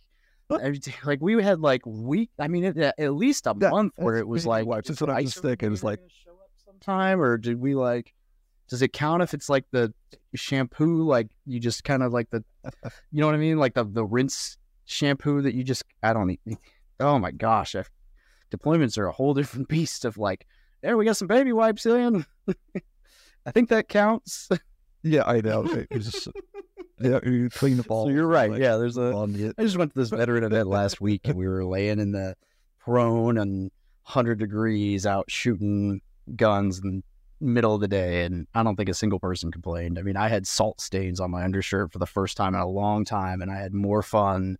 [0.50, 2.30] day- like we had like week.
[2.38, 4.88] I mean, it, at least a month where it was like wipes.
[4.88, 5.68] That's what I was thinking.
[5.68, 8.12] It was like- gonna show up sometime, or did we like?
[8.72, 9.92] Does it count if it's like the
[10.34, 11.02] shampoo?
[11.02, 12.42] Like you just kind of like the,
[13.12, 13.58] you know what I mean?
[13.58, 14.56] Like the the rinse
[14.86, 16.40] shampoo that you just I don't.
[16.98, 17.84] Oh my gosh, I,
[18.50, 20.06] deployments are a whole different beast.
[20.06, 20.46] Of like,
[20.80, 22.24] there we got some baby wipes in.
[23.44, 24.48] I think that counts.
[25.04, 25.64] Yeah, I know.
[25.64, 26.28] It was just,
[27.00, 28.06] yeah, you clean the ball.
[28.06, 28.52] So you're right.
[28.52, 29.24] yeah, there's a.
[29.34, 29.56] it.
[29.58, 32.36] I just went to this veteran event last week and we were laying in the
[32.78, 33.72] prone and
[34.04, 36.00] 100 degrees out shooting
[36.36, 37.02] guns the
[37.42, 38.24] middle of the day.
[38.24, 39.98] And I don't think a single person complained.
[39.98, 42.66] I mean, I had salt stains on my undershirt for the first time in a
[42.68, 44.58] long time and I had more fun,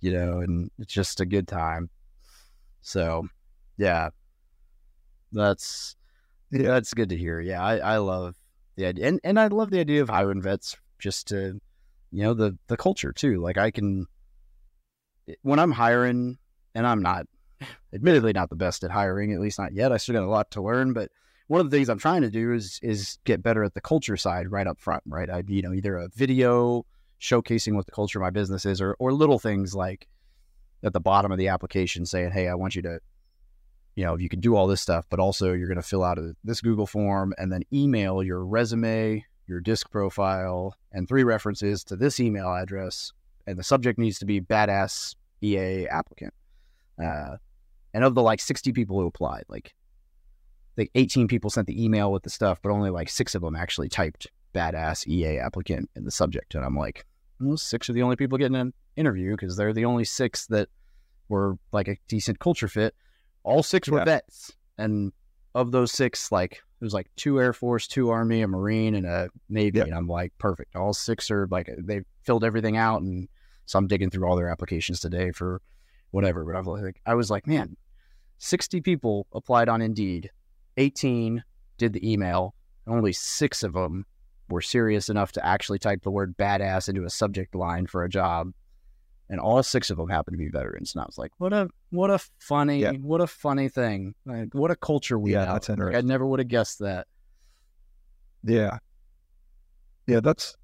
[0.00, 1.90] you know, and it's just a good time.
[2.82, 3.28] So,
[3.76, 4.10] yeah,
[5.32, 5.96] that's
[6.50, 6.68] Yeah.
[6.68, 7.40] that's good to hear.
[7.40, 8.36] Yeah, I, I love
[8.76, 11.60] the idea, and, and I love the idea of hiring vets just to,
[12.12, 13.40] you know, the the culture too.
[13.40, 14.06] Like I can,
[15.42, 16.38] when I'm hiring,
[16.74, 17.26] and I'm not,
[17.92, 19.92] admittedly, not the best at hiring, at least not yet.
[19.92, 21.10] I still got a lot to learn, but
[21.48, 24.16] one of the things I'm trying to do is is get better at the culture
[24.16, 25.02] side right up front.
[25.06, 26.84] Right, I you know either a video
[27.20, 30.06] showcasing what the culture of my business is, or or little things like
[30.82, 33.00] at the bottom of the application saying, "Hey, I want you to."
[33.96, 36.18] you know, you can do all this stuff, but also you're going to fill out
[36.18, 41.82] a, this Google form and then email your resume, your disc profile, and three references
[41.84, 43.12] to this email address.
[43.46, 46.34] And the subject needs to be badass EA applicant.
[47.02, 47.36] Uh,
[47.94, 49.74] and of the like 60 people who applied, like,
[50.76, 53.56] like 18 people sent the email with the stuff, but only like six of them
[53.56, 56.54] actually typed badass EA applicant in the subject.
[56.54, 57.04] And I'm like,
[57.40, 60.68] those six are the only people getting an interview because they're the only six that
[61.28, 62.94] were like a decent culture fit.
[63.42, 64.04] All six were Yeah.
[64.04, 64.52] vets.
[64.78, 65.12] And
[65.54, 69.06] of those six like it was like two air force two army a marine and
[69.06, 69.80] a navy.
[69.80, 70.76] And i'm like perfect.
[70.76, 73.26] All six are like they filled everything out and
[73.64, 75.62] so i'm digging through all their applications today for
[76.10, 76.44] whatever.
[76.44, 77.76] But i was like i was like man
[78.38, 80.30] 60 people applied on indeed
[80.76, 81.42] 18
[81.78, 82.54] did the email
[82.86, 84.06] only six of them
[84.48, 88.08] were serious enough to actually type the word badass into a subject line for a
[88.08, 88.52] job
[89.28, 90.94] and all six of them happened to be veterans.
[90.94, 92.92] And I was like, what a what a funny Yeah.
[92.92, 94.14] what a funny thing.
[94.24, 95.68] Like, what a culture we Yeah, have.
[95.68, 97.08] Like, I never would have guessed that.
[98.44, 98.78] Yeah.
[100.06, 100.54] Yeah, that's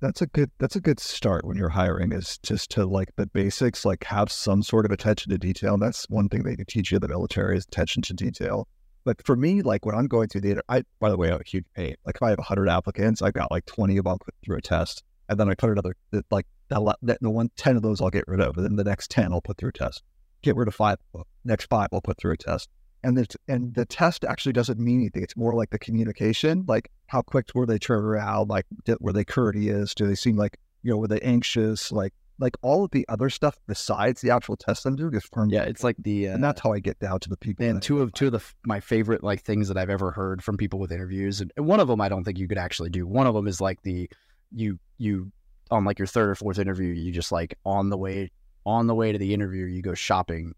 [0.00, 3.26] that's a good that's a good start when you're hiring is just to like the
[3.26, 5.74] basics, like have some sort of attention to detail.
[5.74, 8.68] And that's one thing they can teach you in the military is attention to detail.
[9.04, 11.48] But for me, like when I'm going through the, I by the way, I'm a
[11.48, 11.94] huge pain.
[12.04, 14.60] Like if I have 100 applicants, I've got like 20 of them put through a
[14.60, 15.94] test, and then I put another
[16.30, 18.84] like that, that the one 10 of those I'll get rid of, and then the
[18.84, 20.02] next 10 I'll put through a test.
[20.42, 20.98] Get rid of five,
[21.44, 22.68] next five I'll put through a test.
[23.02, 25.22] And the and the test actually doesn't mean anything.
[25.22, 29.12] It's more like the communication, like how quick were they turn around, like did, were
[29.12, 29.94] they courteous?
[29.94, 31.90] Do they seem like you know were they anxious?
[31.90, 35.50] Like like all of the other stuff besides the actual test I'm doing is firm.
[35.50, 37.66] Yeah, it's like the uh, and that's how I get down to the people.
[37.66, 40.56] and two of two of the my favorite like things that I've ever heard from
[40.56, 43.06] people with interviews, and, and one of them I don't think you could actually do.
[43.06, 44.10] One of them is like the
[44.52, 45.30] you you
[45.70, 48.30] on like your third or fourth interview, you just like on the way
[48.64, 50.54] on the way to the interview, you go shopping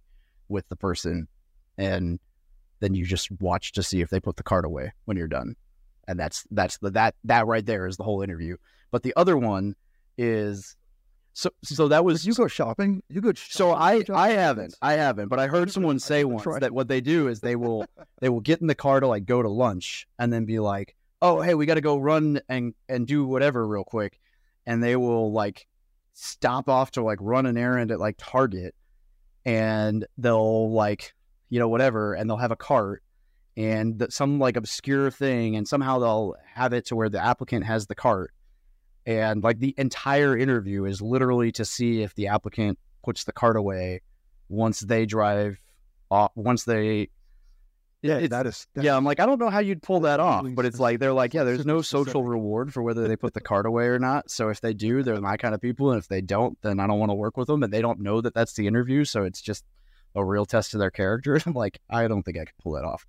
[0.49, 1.27] with the person,
[1.77, 2.21] and
[2.81, 5.57] then you just watch to see if they put the card away when you're done,
[6.07, 8.57] and that's that's the that that right there is the whole interview.
[8.93, 9.75] But the other one
[10.17, 10.77] is
[11.35, 13.03] so so that was But you go shopping.
[13.09, 13.33] You go.
[13.35, 16.61] so I I haven't I haven't, but I heard someone say once Right.
[16.61, 17.87] that what they do is they will
[18.21, 20.95] they will get in the car to like go to lunch and then be like,
[21.21, 24.21] oh hey, we got to go run and and do whatever real quick,
[24.67, 25.67] and they will like
[26.15, 28.75] stop off to like run an errand at like Target,
[29.45, 31.15] and they'll like
[31.49, 33.03] you know whatever, and they'll have a cart
[33.57, 37.87] and some like obscure thing, and somehow they'll have it to where the applicant has
[37.87, 38.33] the cart.
[39.07, 43.57] And like the entire interview is literally to see if the applicant puts the cart
[43.57, 44.01] away
[44.49, 45.59] once they drive
[46.11, 47.09] off once they
[48.03, 48.67] Yeah, it's- that is.
[48.77, 51.13] yeah i'm like i don't know how you'd pull that off but it's like they're
[51.13, 54.31] like yeah there's no social reward for whether they put the cart away or not
[54.31, 56.87] so if they do they're my kind of people and if they don't then i
[56.87, 59.25] don't want to work with them and they don't know that that's the interview so
[59.25, 59.65] it's just
[60.15, 62.85] a real test of their character i'm like i don't think i could pull that
[62.85, 63.07] off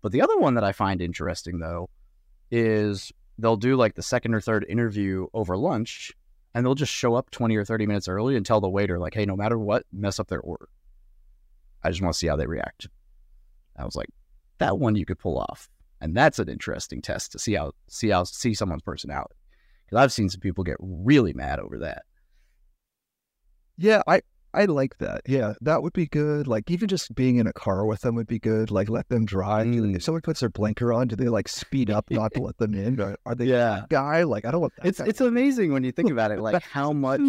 [0.00, 1.90] but the other one that i find interesting though
[2.50, 6.12] is they'll do like the second or third interview over lunch
[6.54, 9.14] and they'll just show up 20 or 30 minutes early and tell the waiter like
[9.14, 10.68] hey no matter what mess up their order.
[11.82, 12.88] I just want to see how they react.
[13.76, 14.08] I was like
[14.58, 15.68] that one you could pull off.
[16.00, 19.34] And that's an interesting test to see how see how see someone's personality
[19.84, 22.02] because i've seen some people get really mad over that.
[23.78, 24.22] Yeah, I
[24.56, 25.20] I like that.
[25.26, 26.46] Yeah, that would be good.
[26.48, 28.70] Like even just being in a car with them would be good.
[28.70, 29.66] Like let them drive.
[29.66, 29.94] Mm.
[29.94, 32.74] If someone puts their blinker on, do they like speed up not to let them
[32.74, 32.98] in?
[33.00, 34.22] Or are they yeah guy?
[34.24, 34.86] Like I don't want that.
[34.86, 35.06] it's guy.
[35.06, 37.20] it's amazing when you think about it like how much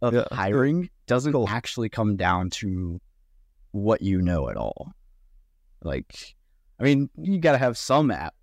[0.00, 0.24] of Yeah.
[0.32, 1.48] hiring doesn't Cool.
[1.48, 3.00] actually come down to
[3.72, 4.92] what you know at all
[5.82, 6.34] like
[6.78, 8.34] i mean you got to have some app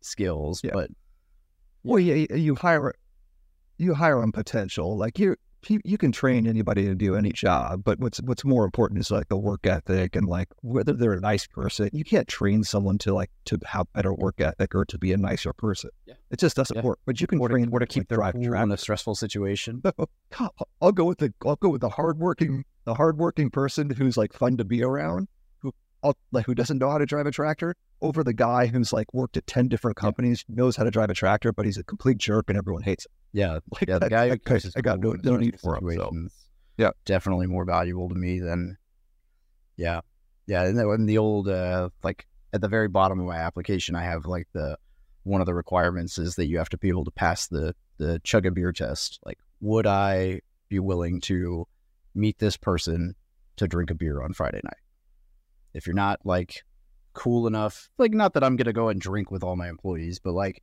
[0.00, 0.72] skills Yeah.
[0.74, 0.90] but
[1.82, 2.92] Well, yeah, you- you hire
[3.78, 4.96] you hire on potential.
[4.96, 5.36] Like you
[5.70, 9.10] you you can train anybody to do any job, but what's what's more important is
[9.10, 11.90] like the work ethic and like whether they're a nice person.
[11.92, 15.16] You can't train someone to like to have better work ethic or to be a
[15.16, 15.90] nicer person.
[16.06, 16.14] Yeah.
[16.30, 16.82] It just doesn't Yeah.
[16.82, 16.98] work.
[17.06, 18.76] But you can or train to, or to keep like, their drive cool in a
[18.76, 19.82] stressful situation
[20.80, 24.56] I'll go with the I'll go with the hardworking the hardworking person who's like fun
[24.58, 25.28] to be around,
[26.32, 29.36] like who doesn't know how to drive a tractor, over the guy who's like worked
[29.36, 32.46] at ten different companies, knows how to drive a tractor, but he's a complete jerk
[32.48, 33.12] and everyone hates him.
[33.32, 35.76] yeah Like yeah the that- guy who that guy- I got no, no need for
[35.76, 35.90] him.
[35.96, 36.12] So.
[36.76, 36.90] Yeah.
[37.04, 38.76] definitely more valuable to me than
[39.76, 40.00] yeah
[40.46, 44.02] yeah and then the old uh like at the very bottom of my application i
[44.04, 44.76] have like the
[45.24, 48.20] one of the requirements is that you have to be able to pass the the
[48.24, 51.66] chug a beer test like would i be willing to
[52.14, 53.14] meet this person
[53.56, 54.76] to drink a beer on friday night
[55.74, 56.64] if you're not like
[57.12, 60.32] cool enough like not that i'm gonna go and drink with all my employees but
[60.32, 60.62] like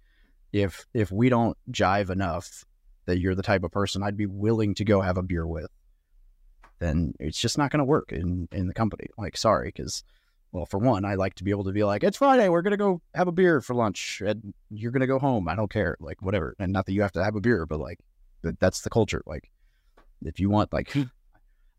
[0.52, 2.66] if if we don't jive enough
[3.06, 5.70] that you're the type of person I'd be willing to go have a beer with,
[6.80, 9.08] then it's just not to work in in the company.
[9.18, 10.04] Like, sorry, because
[10.52, 12.78] well, for one, I like to be able to be like, it's Friday, we're gonna
[12.78, 15.48] go have a beer for lunch, and you're gonna go home.
[15.48, 16.56] I don't care, like whatever.
[16.60, 18.00] And not that you have to have a beer, but like
[18.60, 19.24] that's the culture.
[19.26, 19.52] Like,
[20.24, 21.04] if you want, like, hmm.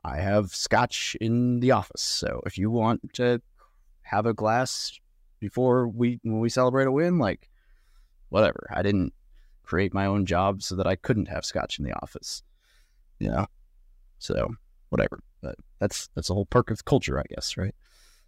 [0.04, 3.40] I have scotch in the office, so if you want to
[4.02, 4.98] have a glass
[5.40, 7.48] before we when we celebrate a win, like,
[8.28, 8.68] whatever.
[8.72, 9.12] I didn't
[9.62, 12.42] create my own job so that I couldn't have scotch in the office.
[13.18, 13.46] You know?
[14.18, 14.54] So
[14.88, 15.20] whatever.
[15.40, 17.74] But that's that's the whole perk of culture, I guess, right?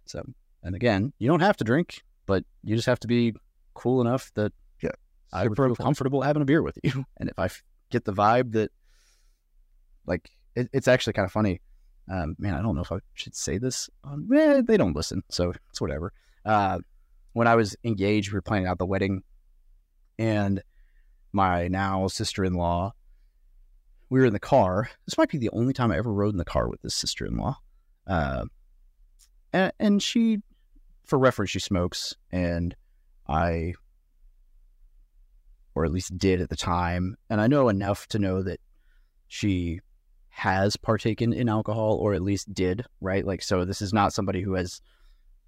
[0.05, 0.23] So
[0.63, 3.33] and again, you don't have to drink, but you just have to be
[3.73, 4.89] cool enough that Yeah,
[5.31, 7.05] I would feel comfortable having a beer with you.
[7.17, 8.71] And if I f- get the vibe that
[10.05, 11.61] like it, it's actually kind of funny.
[12.09, 13.89] Um, man, I don't know if I should say this.
[14.03, 16.13] On, eh, they don't listen, so it's whatever.
[16.45, 16.79] Uh,
[17.33, 19.23] when I was engaged, we were planning out the wedding,
[20.17, 20.61] and
[21.33, 22.93] my now sister-in-law,
[24.09, 24.89] we were in the car.
[25.05, 27.57] This might be the only time I ever rode in the car with this sister-in-law.
[28.07, 28.45] Uh,
[29.51, 30.37] and, and she,
[31.05, 32.75] for reference, she smokes, and
[33.27, 33.73] I,
[35.73, 38.59] or at least did at the time, and I know enough to know that
[39.27, 39.81] she
[40.35, 43.25] has partaken in alcohol, or at least did, right?
[43.25, 44.81] Like, so this is not somebody who has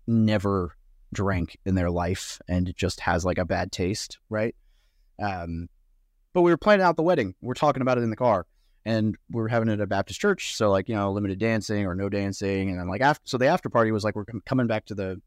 [0.07, 0.77] never
[1.13, 4.55] drank in their life and just has like a bad taste, right?
[5.21, 5.67] Um,
[6.33, 7.35] but we were planning out the wedding.
[7.41, 8.45] We're talking about it in the car,
[8.85, 11.85] and we were having it at a Baptist church, so like you know, limited dancing
[11.85, 14.67] or no dancing, and then like after, so the after party was like we're coming
[14.67, 15.21] back to the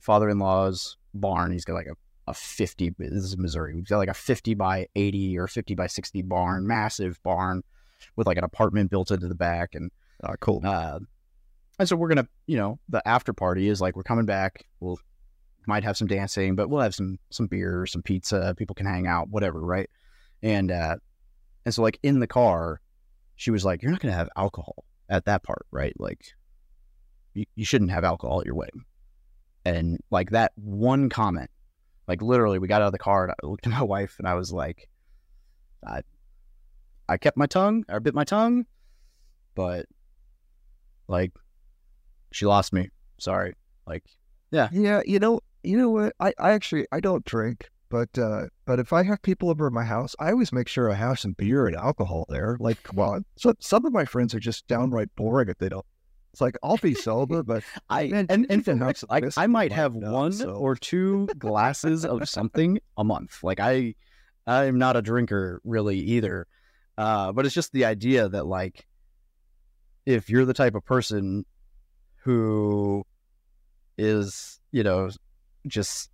[0.00, 1.50] father-in-law's barn.
[1.50, 1.94] He's got like a
[2.26, 5.86] a 50 this is missouri we've got like a 50 by 80 or 50 by
[5.86, 7.62] 60 barn massive barn
[8.16, 9.90] with like an apartment built into the back, and
[10.22, 10.60] Ah, cool.
[10.64, 10.98] uh,
[11.78, 14.66] and so we're gonna, you know, the after party is like we're coming back.
[14.80, 14.98] We'll
[15.66, 18.54] might have some dancing, but we'll have some some beer, some pizza.
[18.56, 19.88] People can hang out, whatever, right?
[20.42, 20.96] And uh,
[21.64, 22.80] and so like in the car,
[23.36, 25.92] she was like, "You're not gonna have alcohol at that part, right?
[25.98, 26.20] Like,
[27.34, 28.84] you, you shouldn't have alcohol at your wedding."
[29.64, 31.50] And like that one comment,
[32.06, 34.26] like literally, we got out of the car and I looked at my wife and
[34.26, 34.88] I was like,
[35.86, 36.00] I
[37.08, 38.66] I kept my tongue, I bit my tongue,
[39.54, 39.86] but
[41.08, 41.32] like
[42.32, 42.90] she lost me.
[43.18, 43.54] Sorry.
[43.86, 44.04] Like
[44.50, 45.02] Yeah, Yeah.
[45.06, 46.12] you know, you know what?
[46.20, 49.72] I, I actually I don't drink, but uh, but if I have people over at
[49.72, 52.56] my house, I always make sure I have some beer and alcohol there.
[52.60, 55.86] Like, come on, so some of my friends are just downright boring if they don't.
[56.32, 59.24] It's like I'll be sober, but I Man, and and can for have real, like
[59.38, 63.42] I might have now, one so- or two glasses of something a month.
[63.42, 63.94] Like I
[64.46, 66.46] I'm not a drinker really either.
[66.98, 68.86] Uh but it's just the idea that like
[70.04, 71.46] if you're the type of person
[72.24, 73.04] who
[73.96, 75.08] is, you know,
[75.66, 76.10] just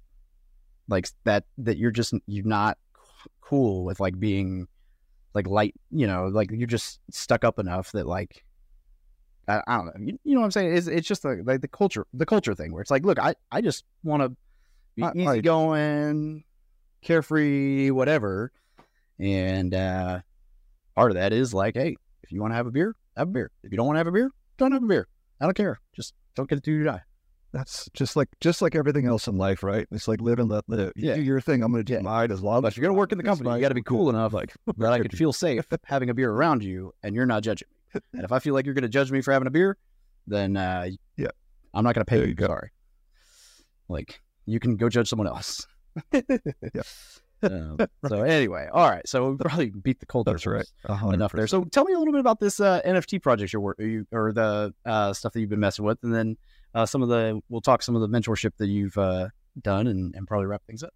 [0.87, 2.77] like that that you're just you're not
[3.41, 4.69] cool with like being
[5.33, 8.45] like light, you know, like you're just stuck up enough that like
[9.49, 9.93] I, I don't know.
[9.99, 10.77] You, you know what I'm saying?
[10.77, 13.35] It's, it's just the, like the culture, the culture thing where it's like, look, I,
[13.51, 14.37] I just want to
[14.97, 16.45] be I- easygoing,
[17.03, 18.53] carefree, whatever.
[19.19, 20.21] And uh,
[20.95, 23.31] part of that is like, hey, if you want to have a beer, have a
[23.31, 23.51] beer.
[23.63, 25.07] If you don't want to have a beer, don't have a beer.
[25.41, 25.81] I don't care.
[25.95, 27.03] Just don't get it till you die.
[27.53, 29.87] that's just like just like everything else in life, right?
[29.93, 30.93] It's like live and let live.
[30.97, 31.15] You Yeah.
[31.17, 31.63] do your thing.
[31.63, 32.01] I'm going to do Yeah.
[32.03, 33.83] mine as long But as you're gonna work in the company, you got to be
[33.83, 37.27] cool enough like that I could feel safe having a beer around you, and you're
[37.27, 38.01] not judging me.
[38.15, 39.77] And if I feel like you're gonna judge me for having a beer,
[40.27, 41.29] then uh, Yeah.
[41.75, 42.35] I'm not gonna pay There you.
[42.35, 42.47] go.
[42.47, 42.71] Sorry.
[43.89, 45.65] Like you can go judge someone else.
[47.45, 47.79] Um,
[48.09, 49.07] so anyway, all right.
[49.09, 50.57] So we probably beat the culture That's right.
[50.57, 51.47] horse A hundred enough there.
[51.47, 54.33] So tell me a little bit about this uh, NFT project you're work you, or
[54.33, 56.37] the uh, stuff that you've been messing with, and then
[56.75, 59.29] uh, some of the we'll talk some of the mentorship that you've uh,
[59.61, 60.93] done, and, and probably wrap things up.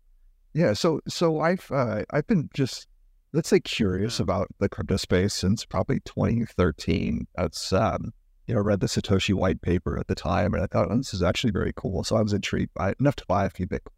[0.55, 2.89] Yeah, so so I've uh, I've been just
[3.33, 7.27] let's say curious about the crypto space since probably 2013.
[7.37, 8.13] That's um,
[8.47, 11.15] you know read the Satoshi white paper at the time, and I thought oh, this
[11.15, 12.05] is actually very cool.
[12.05, 13.93] So I was intrigued by it enough to buy a few Bitcoin.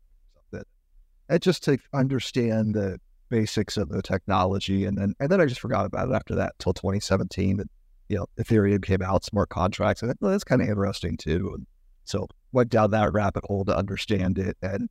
[1.31, 5.47] That and just to understand the basics of the technology, and then and then I
[5.47, 7.61] just forgot about it after that until 2017.
[7.61, 7.71] And
[8.09, 11.53] you know Ethereum came out, smart contracts, and that's kind of interesting too.
[11.55, 11.67] And
[12.05, 14.89] so went down that rabbit hole to understand it, and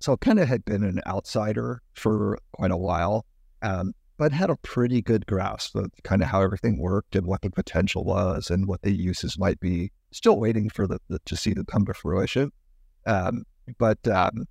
[0.00, 3.24] so kind of had been an outsider for quite a while,
[3.62, 7.42] um, but had a pretty good grasp of kind of how everything worked and what
[7.42, 9.92] the potential was and what the uses might be.
[10.10, 12.50] Still waiting for the, the to see them come to fruition.
[13.06, 13.44] Um,
[13.78, 14.46] but um,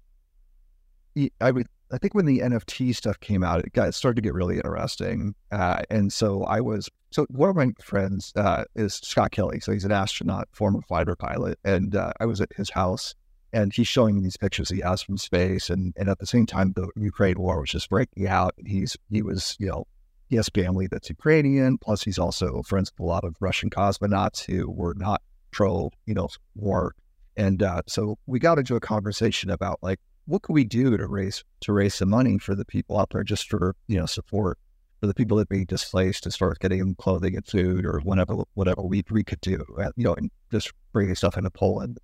[1.41, 4.21] I would I think when the NFT stuff came out, it got it started to
[4.21, 5.35] get really interesting.
[5.51, 9.59] Uh, and so I was so one of my friends uh, is Scott Kelly.
[9.59, 13.13] So he's an astronaut, former fighter pilot, and uh, I was at his house
[13.53, 16.45] and he's showing me these pictures he has from space and, and at the same
[16.45, 19.85] time the Ukraine war was just breaking out and he's he was you know
[20.29, 24.43] he has family that's Ukrainian plus he's also friends with a lot of Russian cosmonauts
[24.43, 26.95] who were not pro you know war
[27.37, 31.07] and uh, so we got into a conversation about like what can we do to
[31.07, 34.57] raise to raise some money for the people out there just for you know support
[34.99, 38.37] for the people that being displaced to start getting them clothing and food or whatever
[38.53, 41.99] whatever we, we could do uh, you know and just bringing stuff into Poland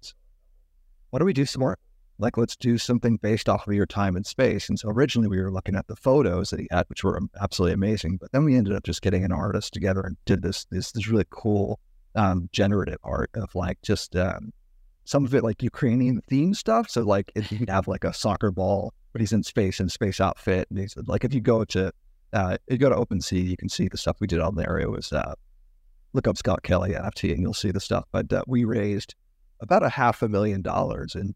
[1.10, 1.78] why don't we do some more?
[2.18, 4.68] Like, let's do something based off of your time in space.
[4.68, 7.74] And so originally we were looking at the photos that he had, which were absolutely
[7.74, 8.18] amazing.
[8.18, 11.08] But then we ended up just getting an artist together and did this this, this
[11.08, 11.80] really cool
[12.16, 14.52] um, generative art of like just um,
[15.10, 16.88] some of it like Ukrainian theme stuff.
[16.88, 20.22] So like if you'd have like a soccer ball, but he's in space and space
[20.22, 20.68] outfit.
[20.70, 21.91] And he's like if you go to
[22.32, 24.78] uh, you go to OpenSea, you can see the stuff we did on there.
[24.78, 25.34] It was uh,
[26.14, 28.05] look up Scott Kelly NFT and you'll see the stuff.
[28.12, 29.16] But uh, we raised
[29.62, 31.34] about a half a million dollars in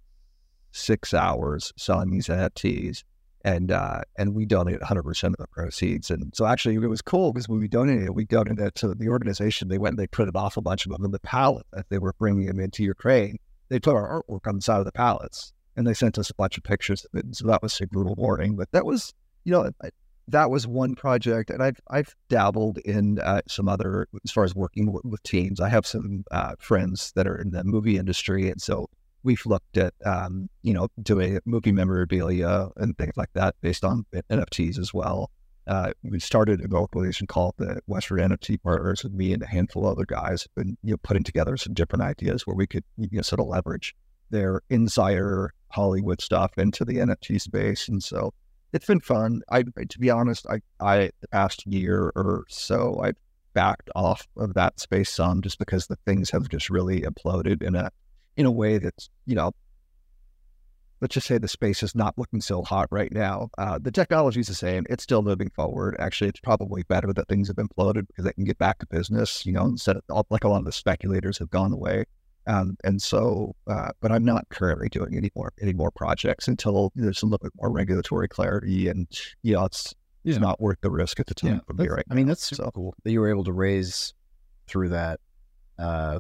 [0.72, 3.04] six hours selling these NFTs.
[3.44, 6.12] And uh, and we donated 100 percent of the proceeds.
[6.12, 8.94] And so actually, it was cool because when we donated, it, we donated it to
[8.94, 9.68] the organization.
[9.68, 11.98] They went and they printed off a bunch of them in the pallet that they
[11.98, 13.40] were bringing them into Ukraine.
[13.74, 16.36] They put our artwork on the side of the pallets, and they sent us a
[16.36, 17.36] bunch of pictures of it.
[17.36, 18.56] So that was a super rewarding.
[18.56, 19.16] But that was,
[19.46, 19.90] you know, I,
[20.28, 24.54] that was one project, and I've I've dabbled in uh, some other as far as
[24.54, 25.60] working with, with teams.
[25.60, 28.92] I have some uh, friends that are in the movie industry, and so
[29.24, 34.06] we've looked at um, you know doing movie memorabilia and things like that based on
[34.14, 35.32] NFTs as well.
[35.66, 39.86] Uh, we started an organization called the Western NFT Partners, and me and a handful
[39.86, 42.84] of other guys have been you know putting together some different ideas where we could
[42.98, 43.96] you know sort of leverage
[44.30, 48.34] their insider Hollywood stuff into the NFT space, and so
[48.74, 49.42] it's been fun.
[49.50, 53.16] I to be honest, I I the past year or so I've
[53.54, 57.76] backed off of that space some just because the things have just really imploded in
[57.76, 57.92] a
[58.36, 59.52] in a way that's you know
[61.04, 63.50] let's just say the space is not looking so hot right now.
[63.60, 65.96] Uh, the technology is the same; it's still moving forward.
[66.00, 69.46] Actually, it's probably better that things have imploded because they can get back to business.
[69.46, 72.06] You know, instead of like a lot of the speculators have gone away.
[72.48, 76.92] Um, and so, uh, but I'm not currently doing any more any more projects until
[76.96, 79.08] there's a little bit more regulatory clarity, and
[79.44, 79.94] you know, it's
[80.26, 82.64] it's not worth the risk at the time for me right I mean, that's super
[82.64, 84.14] So- cool that you were able to raise
[84.68, 85.20] through that.
[85.78, 86.20] Uh,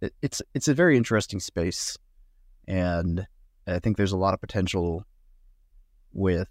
[0.00, 1.96] it, it's it's a very interesting space,
[2.68, 3.26] and
[3.66, 5.04] I think there's a lot of potential
[6.12, 6.48] with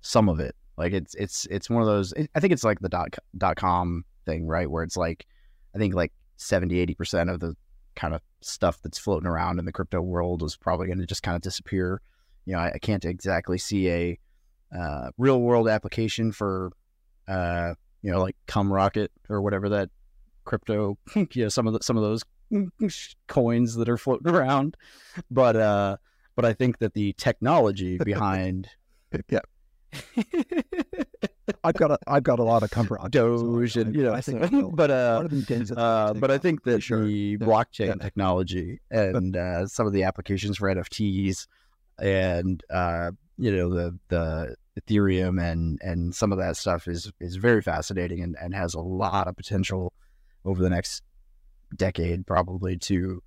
[0.00, 0.54] some of it.
[0.76, 2.14] Like it's it's it's one of those.
[2.34, 4.70] I think it's like the dot dot com thing, right?
[4.70, 5.26] Where it's like
[5.74, 7.54] I think like 70 80 percent of the
[7.94, 11.22] kind of stuff that's floating around in the crypto world is probably going to just
[11.22, 12.00] kind of disappear.
[12.44, 14.18] You know, I, I can't exactly see a
[14.76, 16.72] uh, real world application for,
[17.28, 19.90] uh, you know, like Cum Rocket or whatever that
[20.44, 22.22] crypto, you know, some of the, some of those
[23.28, 24.76] coins that are floating around.
[25.30, 25.96] But, uh,
[26.36, 28.68] but I think that the technology behind
[29.28, 29.40] yeah,
[31.64, 34.20] I've got a I've got a lot of comfort on Doge and, you know, I
[34.22, 37.04] think so- but, uh, One of these days it's uh, but I think that sure.
[37.04, 37.46] the Yeah.
[37.46, 37.94] blockchain Yeah.
[37.96, 41.46] technology and uh, some of the applications for NFTs
[41.98, 47.36] and uh, you know the the Ethereum and and some of that stuff is is
[47.36, 49.92] very fascinating and, and has a lot of potential
[50.46, 51.02] over the next
[51.76, 53.22] decade probably to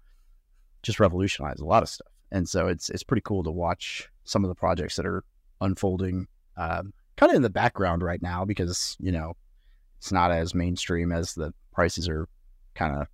[0.84, 2.08] just revolutionize a lot of stuff.
[2.32, 5.24] And so it's it's pretty cool to watch some of the projects that are
[5.62, 6.28] unfolding
[6.58, 9.34] um, kind of in the background right now because you know
[9.98, 12.28] it's not as mainstream as the prices are
[12.76, 13.08] kind of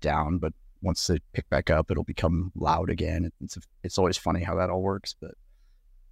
[0.00, 0.52] down, but
[0.82, 3.30] once they pick back up, it'll become loud again.
[3.40, 5.32] It's it's always funny how that all works, but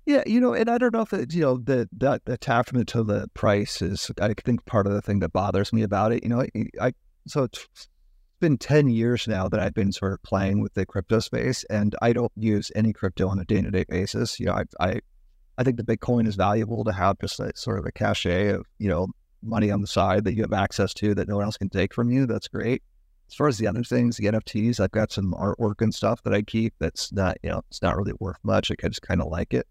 [0.06, 3.02] Yeah, you know, and I don't know if it, you know that that attachment to
[3.02, 4.10] the price is.
[4.20, 6.22] I think part of the thing that bothers me about it.
[6.22, 6.48] You know, I,
[6.80, 6.92] I
[7.26, 7.48] so
[8.41, 11.95] been ten years now that I've been sort of playing with the crypto space, and
[12.03, 14.39] I don't use any crypto on a day to day basis.
[14.41, 15.01] You know, I, I
[15.59, 18.66] I think the Bitcoin is valuable to have just a sort of a cachet of
[18.78, 19.09] you know
[19.43, 21.95] money on the side that you have access to that no one else can take
[21.95, 22.26] from you.
[22.26, 22.82] That's great.
[23.28, 26.32] As far as the other things, the NFTs, I've got some artwork and stuff that
[26.32, 26.74] I keep.
[26.78, 28.70] That's not you know it's not really worth much.
[28.70, 29.66] I just kind of like it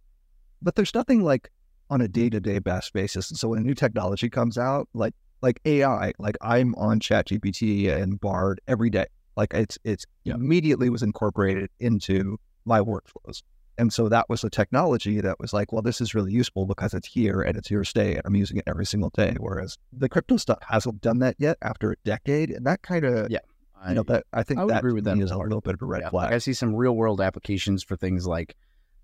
[0.65, 1.51] but there's nothing like
[1.89, 3.29] on a day-to-day best basis.
[3.29, 5.13] And so when a new technology comes out, like
[5.45, 9.05] like AI, like I'm on ChatGPT and Bard every day.
[9.37, 10.33] Like it's it's Yeah.
[10.35, 13.43] immediately was incorporated into my workflows.
[13.77, 16.93] And so that was the technology that was like, well, this is really useful because
[16.93, 19.35] it's here and it's here to stay, and I'm using it every single day.
[19.37, 23.29] Whereas the crypto stuff hasn't done that yet after a decade, and that kind of,
[23.29, 23.39] Yeah,
[23.79, 25.73] I, you know, that I think I would that agree with that a little bit
[25.75, 26.25] of a red yeah, flag.
[26.27, 28.55] like I see some real world applications for things like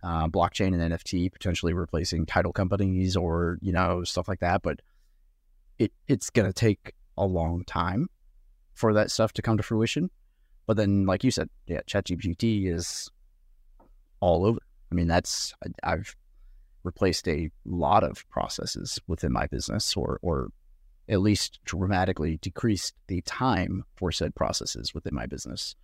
[0.04, 4.62] uh, blockchain and NFT potentially replacing title companies or you know stuff like that.
[4.64, 4.80] But
[5.82, 8.08] it it's gonna take a long time
[8.74, 10.10] for that stuff to come to fruition.
[10.68, 13.10] But then, like you said, yeah, ChatGPT is
[14.20, 14.60] all over.
[14.92, 15.54] I mean, that's
[15.84, 16.16] I've
[16.84, 20.50] replaced a lot of processes within my business, or or
[21.10, 25.76] at least dramatically decreased the time for said processes within my business.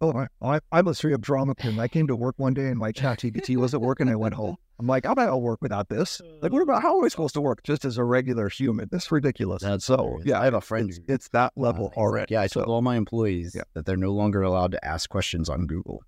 [0.00, 1.78] Oh, I, I, I'm a straight up drama queen.
[1.78, 4.08] I came to work one day and my chat GPT wasn't working.
[4.08, 4.56] I went home.
[4.78, 6.20] I'm like, how about I'll work without this?
[6.42, 8.88] Like, what about how am I supposed to work just as a regular human?
[8.90, 9.62] That's ridiculous.
[9.62, 10.26] That's so hilarious.
[10.26, 12.34] yeah, I have a friend It's, it's that Uh, level like, already.
[12.34, 13.62] yeah, I told So, all my employees Yeah.
[13.74, 16.02] that they're no longer allowed to ask questions on Google.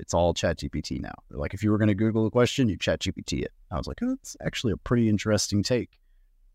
[0.00, 1.14] It's all ChatGPT now.
[1.28, 3.52] They're like, if you were going to Google a question, you ChatGPT it.
[3.70, 5.98] I was like, oh, that's actually a pretty interesting take.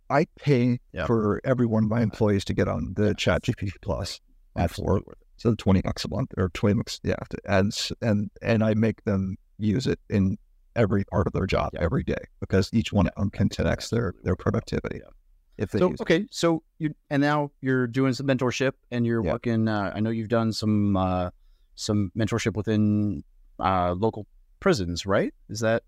[0.09, 1.05] I pay Yeah.
[1.05, 4.19] for every one of my employees to get on the chat GPT plus.
[4.57, 5.27] Absolutely for worth it.
[5.37, 9.35] so twenty bucks a month or twenty bucks, yeah, and and and I make them
[9.57, 10.37] use it in
[10.75, 11.81] every part of their job Yeah.
[11.83, 15.09] every day because each one of them can 10x their their productivity Yeah.
[15.57, 19.23] if they So use okay, so you and now you're doing some mentorship and you're
[19.23, 19.33] Yeah.
[19.33, 19.67] working.
[19.67, 21.29] Uh, I know you've done some uh,
[21.75, 23.23] some mentorship within
[23.59, 24.25] uh, local
[24.59, 25.33] prisons, right?
[25.49, 25.83] Is that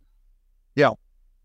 [0.76, 0.92] Yeah.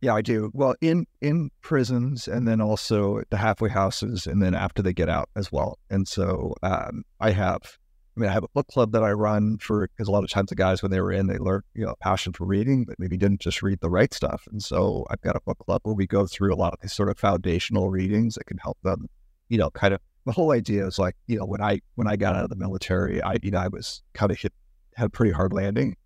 [0.02, 0.50] Yeah, I do.
[0.54, 4.94] Well, in in prisons, and then also at the halfway houses, and then after they
[4.94, 5.78] get out as well.
[5.90, 7.78] And so um, I have,
[8.16, 10.30] I mean, I have a book club that I run for because a lot of
[10.30, 12.84] times the guys when they were in, they learned you know a passion for reading,
[12.84, 14.46] but maybe didn't just read the right stuff.
[14.50, 16.92] And so I've got a book club where we go through a lot of these
[16.92, 19.06] sort of foundational readings that can help them,
[19.48, 20.00] you know, kind of.
[20.26, 22.56] The whole idea is like, you know, when I when I got out of the
[22.56, 24.52] military, I you know I was kind of hit
[24.96, 25.96] had a pretty hard landing,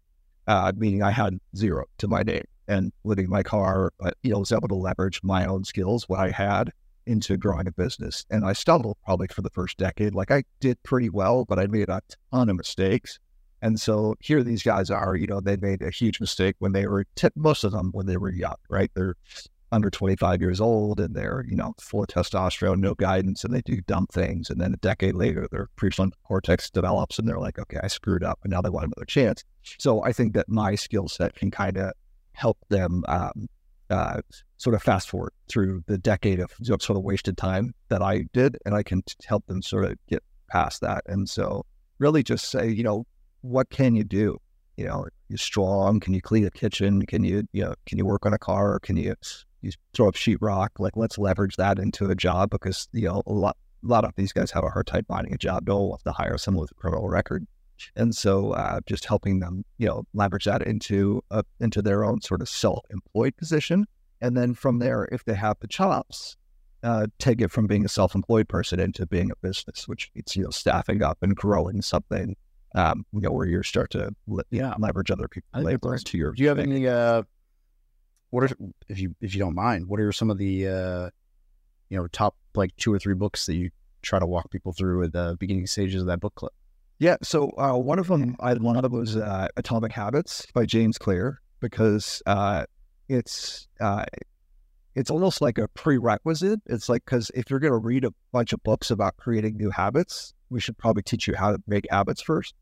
[0.46, 4.30] uh, meaning I had zero to my name and living in my car, but you
[4.30, 6.70] know, was able to leverage my own skills, what I had,
[7.07, 8.24] into growing a business.
[8.30, 10.14] And I stumbled probably for the first decade.
[10.14, 12.00] Like I did pretty well, but I made a
[12.32, 13.18] ton of mistakes.
[13.62, 16.86] And so here these guys are, you know, they made a huge mistake when they
[16.86, 18.90] were, t- most of them when they were young, right?
[18.94, 19.16] They're
[19.72, 23.62] under 25 years old and they're, you know, full of testosterone, no guidance, and they
[23.62, 24.50] do dumb things.
[24.50, 28.22] And then a decade later, their prefrontal cortex develops and they're like, okay, I screwed
[28.22, 29.42] up and now they want another chance.
[29.78, 31.92] So I think that my skill set can kind of
[32.32, 33.48] help them um,
[33.90, 34.20] uh,
[34.64, 38.24] sort of fast forward through the decade of you sort of wasted time that I
[38.32, 41.04] did, and I can help them sort of get past that.
[41.06, 41.66] And so,
[41.98, 43.04] really, just say, you know,
[43.42, 44.38] what can you do?
[44.78, 46.00] You know, you're strong.
[46.00, 47.04] Can you clean a kitchen?
[47.04, 48.80] Can you, you know, can you work on a car?
[48.80, 49.14] Can you,
[49.60, 50.70] you throw up sheetrock?
[50.78, 54.12] Like, let's leverage that into a job because you know a lot, a lot of
[54.16, 55.66] these guys have a hard time finding a job.
[55.66, 57.46] They'll have to hire someone with a criminal record.
[57.96, 62.22] And so, uh, just helping them, you know, leverage that into uh, into their own
[62.22, 63.84] sort of self-employed position,
[64.25, 66.37] and then from there, if they have the chops,
[66.83, 70.45] uh, take it from being a self-employed person into being a business, which means you
[70.45, 72.37] know staffing up and growing something,
[72.75, 74.14] um, you know, where you start to
[74.51, 74.75] Yeah.
[74.79, 76.33] leverage other people's labor to your.
[76.33, 76.72] Do you have thing.
[76.72, 76.89] any?
[76.89, 77.22] Uh,
[78.31, 78.57] what are
[78.89, 79.87] if you if you don't mind?
[79.89, 81.11] What are some of the uh,
[81.91, 83.70] you know top like two or three books that you
[84.03, 86.53] try to walk people through at the beginning stages of that book club?
[86.99, 87.16] Yeah.
[87.22, 90.99] So uh, one of them I one of them was uh, Atomic Habits by James
[90.99, 92.64] Clear because uh,
[93.09, 94.05] it's uh,
[94.94, 96.61] it's almost like a prerequisite.
[96.66, 99.70] It's like because if you're going to read a bunch of books about creating new
[99.70, 102.55] habits, we should probably teach you how to make habits first.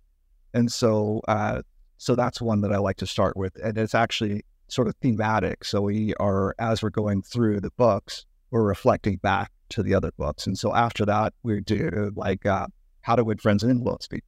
[0.55, 1.62] And so uh,
[1.99, 5.64] so that's one that I like to start with, and it's actually sort of thematic.
[5.64, 10.12] So we are as we're going through the books, we're reflecting back to the other
[10.18, 12.47] books, and so after that we do like.
[12.47, 12.66] Uh,
[13.03, 14.26] how to win friends and influence people.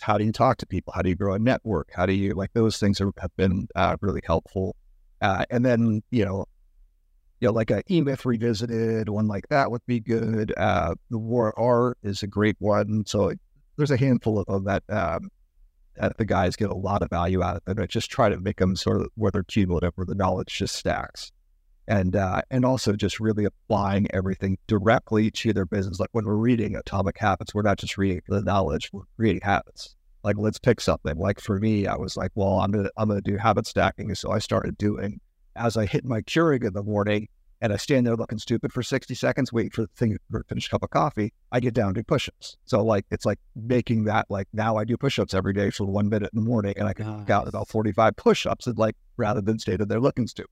[0.00, 0.92] How do you talk to people?
[0.94, 1.90] How do you grow a network?
[1.92, 4.76] How do you like those things are, have been uh, really helpful.
[5.20, 6.46] Uh, and then you know,
[7.40, 10.52] you know, like a E Myth revisited one like that would be good.
[10.56, 13.04] Uh, the War Art is a great one.
[13.06, 13.32] So
[13.76, 15.30] there's a handful of, of that um,
[15.96, 17.82] that the guys get a lot of value out of it.
[17.82, 20.76] I just try to make them sort of where they're cumulative, where the knowledge just
[20.76, 21.32] stacks
[21.90, 25.98] and uh, and also just really applying everything directly to their business.
[25.98, 29.96] Like when we're reading Atomic Habits, we're not just reading the knowledge; we're creating habits.
[30.22, 31.16] Like let's pick something.
[31.16, 34.14] Like for me, I was like, well, I'm gonna I'm gonna do habit stacking.
[34.14, 35.20] So I started doing
[35.56, 37.28] as I hit my Keurig in the morning,
[37.60, 40.66] and I stand there looking stupid for 60 seconds, wait for the thing to finish
[40.66, 41.32] a cup of coffee.
[41.52, 42.56] I get down to push-ups.
[42.64, 46.08] So like it's like making that like now I do push-ups every day for one
[46.08, 49.58] minute in the morning, and I can out about 45 push-ups, and like rather than
[49.58, 50.50] standing there looking stupid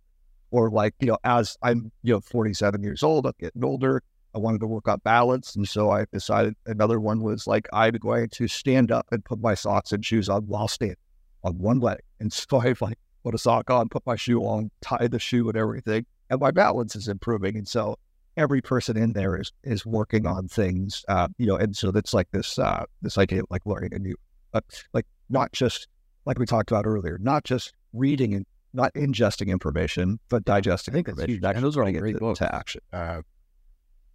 [0.50, 4.02] or like you know as i'm you know 47 years old i'm getting older
[4.34, 7.94] i wanted to work on balance and so i decided another one was like i'm
[7.94, 10.96] going to stand up and put my socks and shoes on while standing
[11.44, 14.70] on one leg and so i like put a sock on put my shoe on
[14.80, 17.96] tie the shoe and everything and my balance is improving and so
[18.36, 22.14] every person in there is is working on things uh you know and so that's
[22.14, 24.14] like this uh this idea of like learning a new
[24.54, 24.60] uh,
[24.92, 25.88] like not just
[26.24, 30.96] like we talked about earlier not just reading and not ingesting information, but digesting I
[30.96, 31.42] think that's information.
[31.42, 31.56] huge.
[31.56, 32.38] And those are all great to- books.
[32.40, 32.80] to action.
[32.92, 33.22] Uh,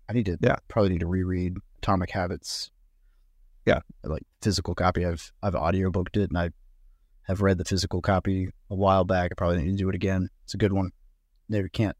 [0.09, 0.57] I need to Yeah.
[0.67, 2.71] probably need to reread Atomic Habits.
[3.65, 3.79] Yeah.
[4.03, 5.05] like physical copy.
[5.05, 6.49] I've I've audiobooked it and I
[7.23, 9.31] have read the physical copy a while back.
[9.31, 10.29] I probably need to do it again.
[10.43, 10.91] It's a good one.
[11.47, 11.95] Never can't.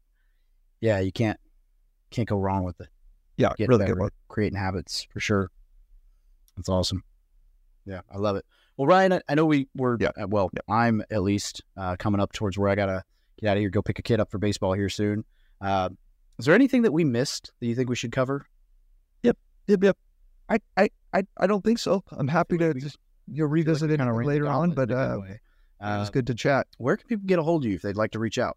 [0.80, 1.40] Yeah, you can't
[2.10, 2.88] can't go wrong with it.
[3.38, 4.10] Yeah, Get really better good one.
[4.28, 5.50] creating habits for sure.
[6.56, 7.02] That's awesome.
[7.86, 8.44] Yeah, I love it.
[8.76, 9.96] Well, Ryan, I, know we were.
[10.00, 10.10] Yeah.
[10.20, 13.02] uh, well, I'm at least uh, coming up towards where I gotta
[13.40, 15.24] get out of here, go pick a kid up for baseball here soon.
[15.60, 15.88] Uh,
[16.38, 18.46] is there anything that we missed that you think we should cover?
[19.22, 19.96] Yep, yep.
[20.48, 22.02] I, I, I, I don't think so.
[22.12, 22.98] I'm happy to just
[23.30, 25.40] you know, revisit it Kinda later on, but in a good
[25.80, 26.66] uh, Uh, was good to chat.
[26.78, 28.56] where can people get a hold of you if they'd like to reach out?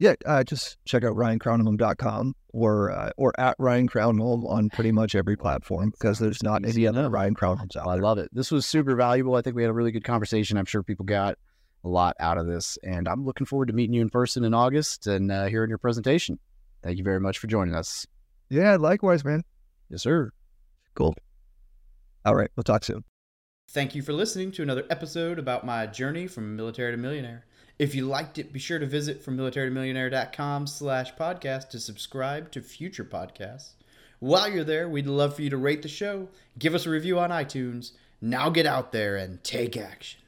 [0.00, 5.16] Yeah, uh, just check out ryancrownholm.com or uh, or at Ryan Crownholm on pretty much
[5.16, 7.10] every platform because there's not any other.
[7.10, 8.28] Ryan Crownholms out I love it.
[8.32, 9.34] This was super valuable.
[9.34, 10.56] I think we had a really good conversation.
[10.56, 11.36] I'm sure people got
[11.82, 14.54] a lot out of this, and I'm looking forward to meeting you in person in
[14.54, 16.38] August and uh, hearing your presentation.
[16.82, 18.06] Thank you very much for joining us.
[18.50, 19.42] Yeah, likewise, man.
[19.90, 20.30] Yes, sir.
[20.94, 21.14] Cool.
[22.24, 23.04] All right, we'll talk soon.
[23.70, 27.44] Thank you for listening to another episode about my journey from military to millionaire.
[27.78, 32.62] If you liked it, be sure to visit from militarytomillionaire.com slash podcast to subscribe to
[32.62, 33.74] future podcasts.
[34.20, 37.18] While you're there, we'd love for you to rate the show, give us a review
[37.18, 37.92] on iTunes.
[38.20, 40.20] Now get out there and take action.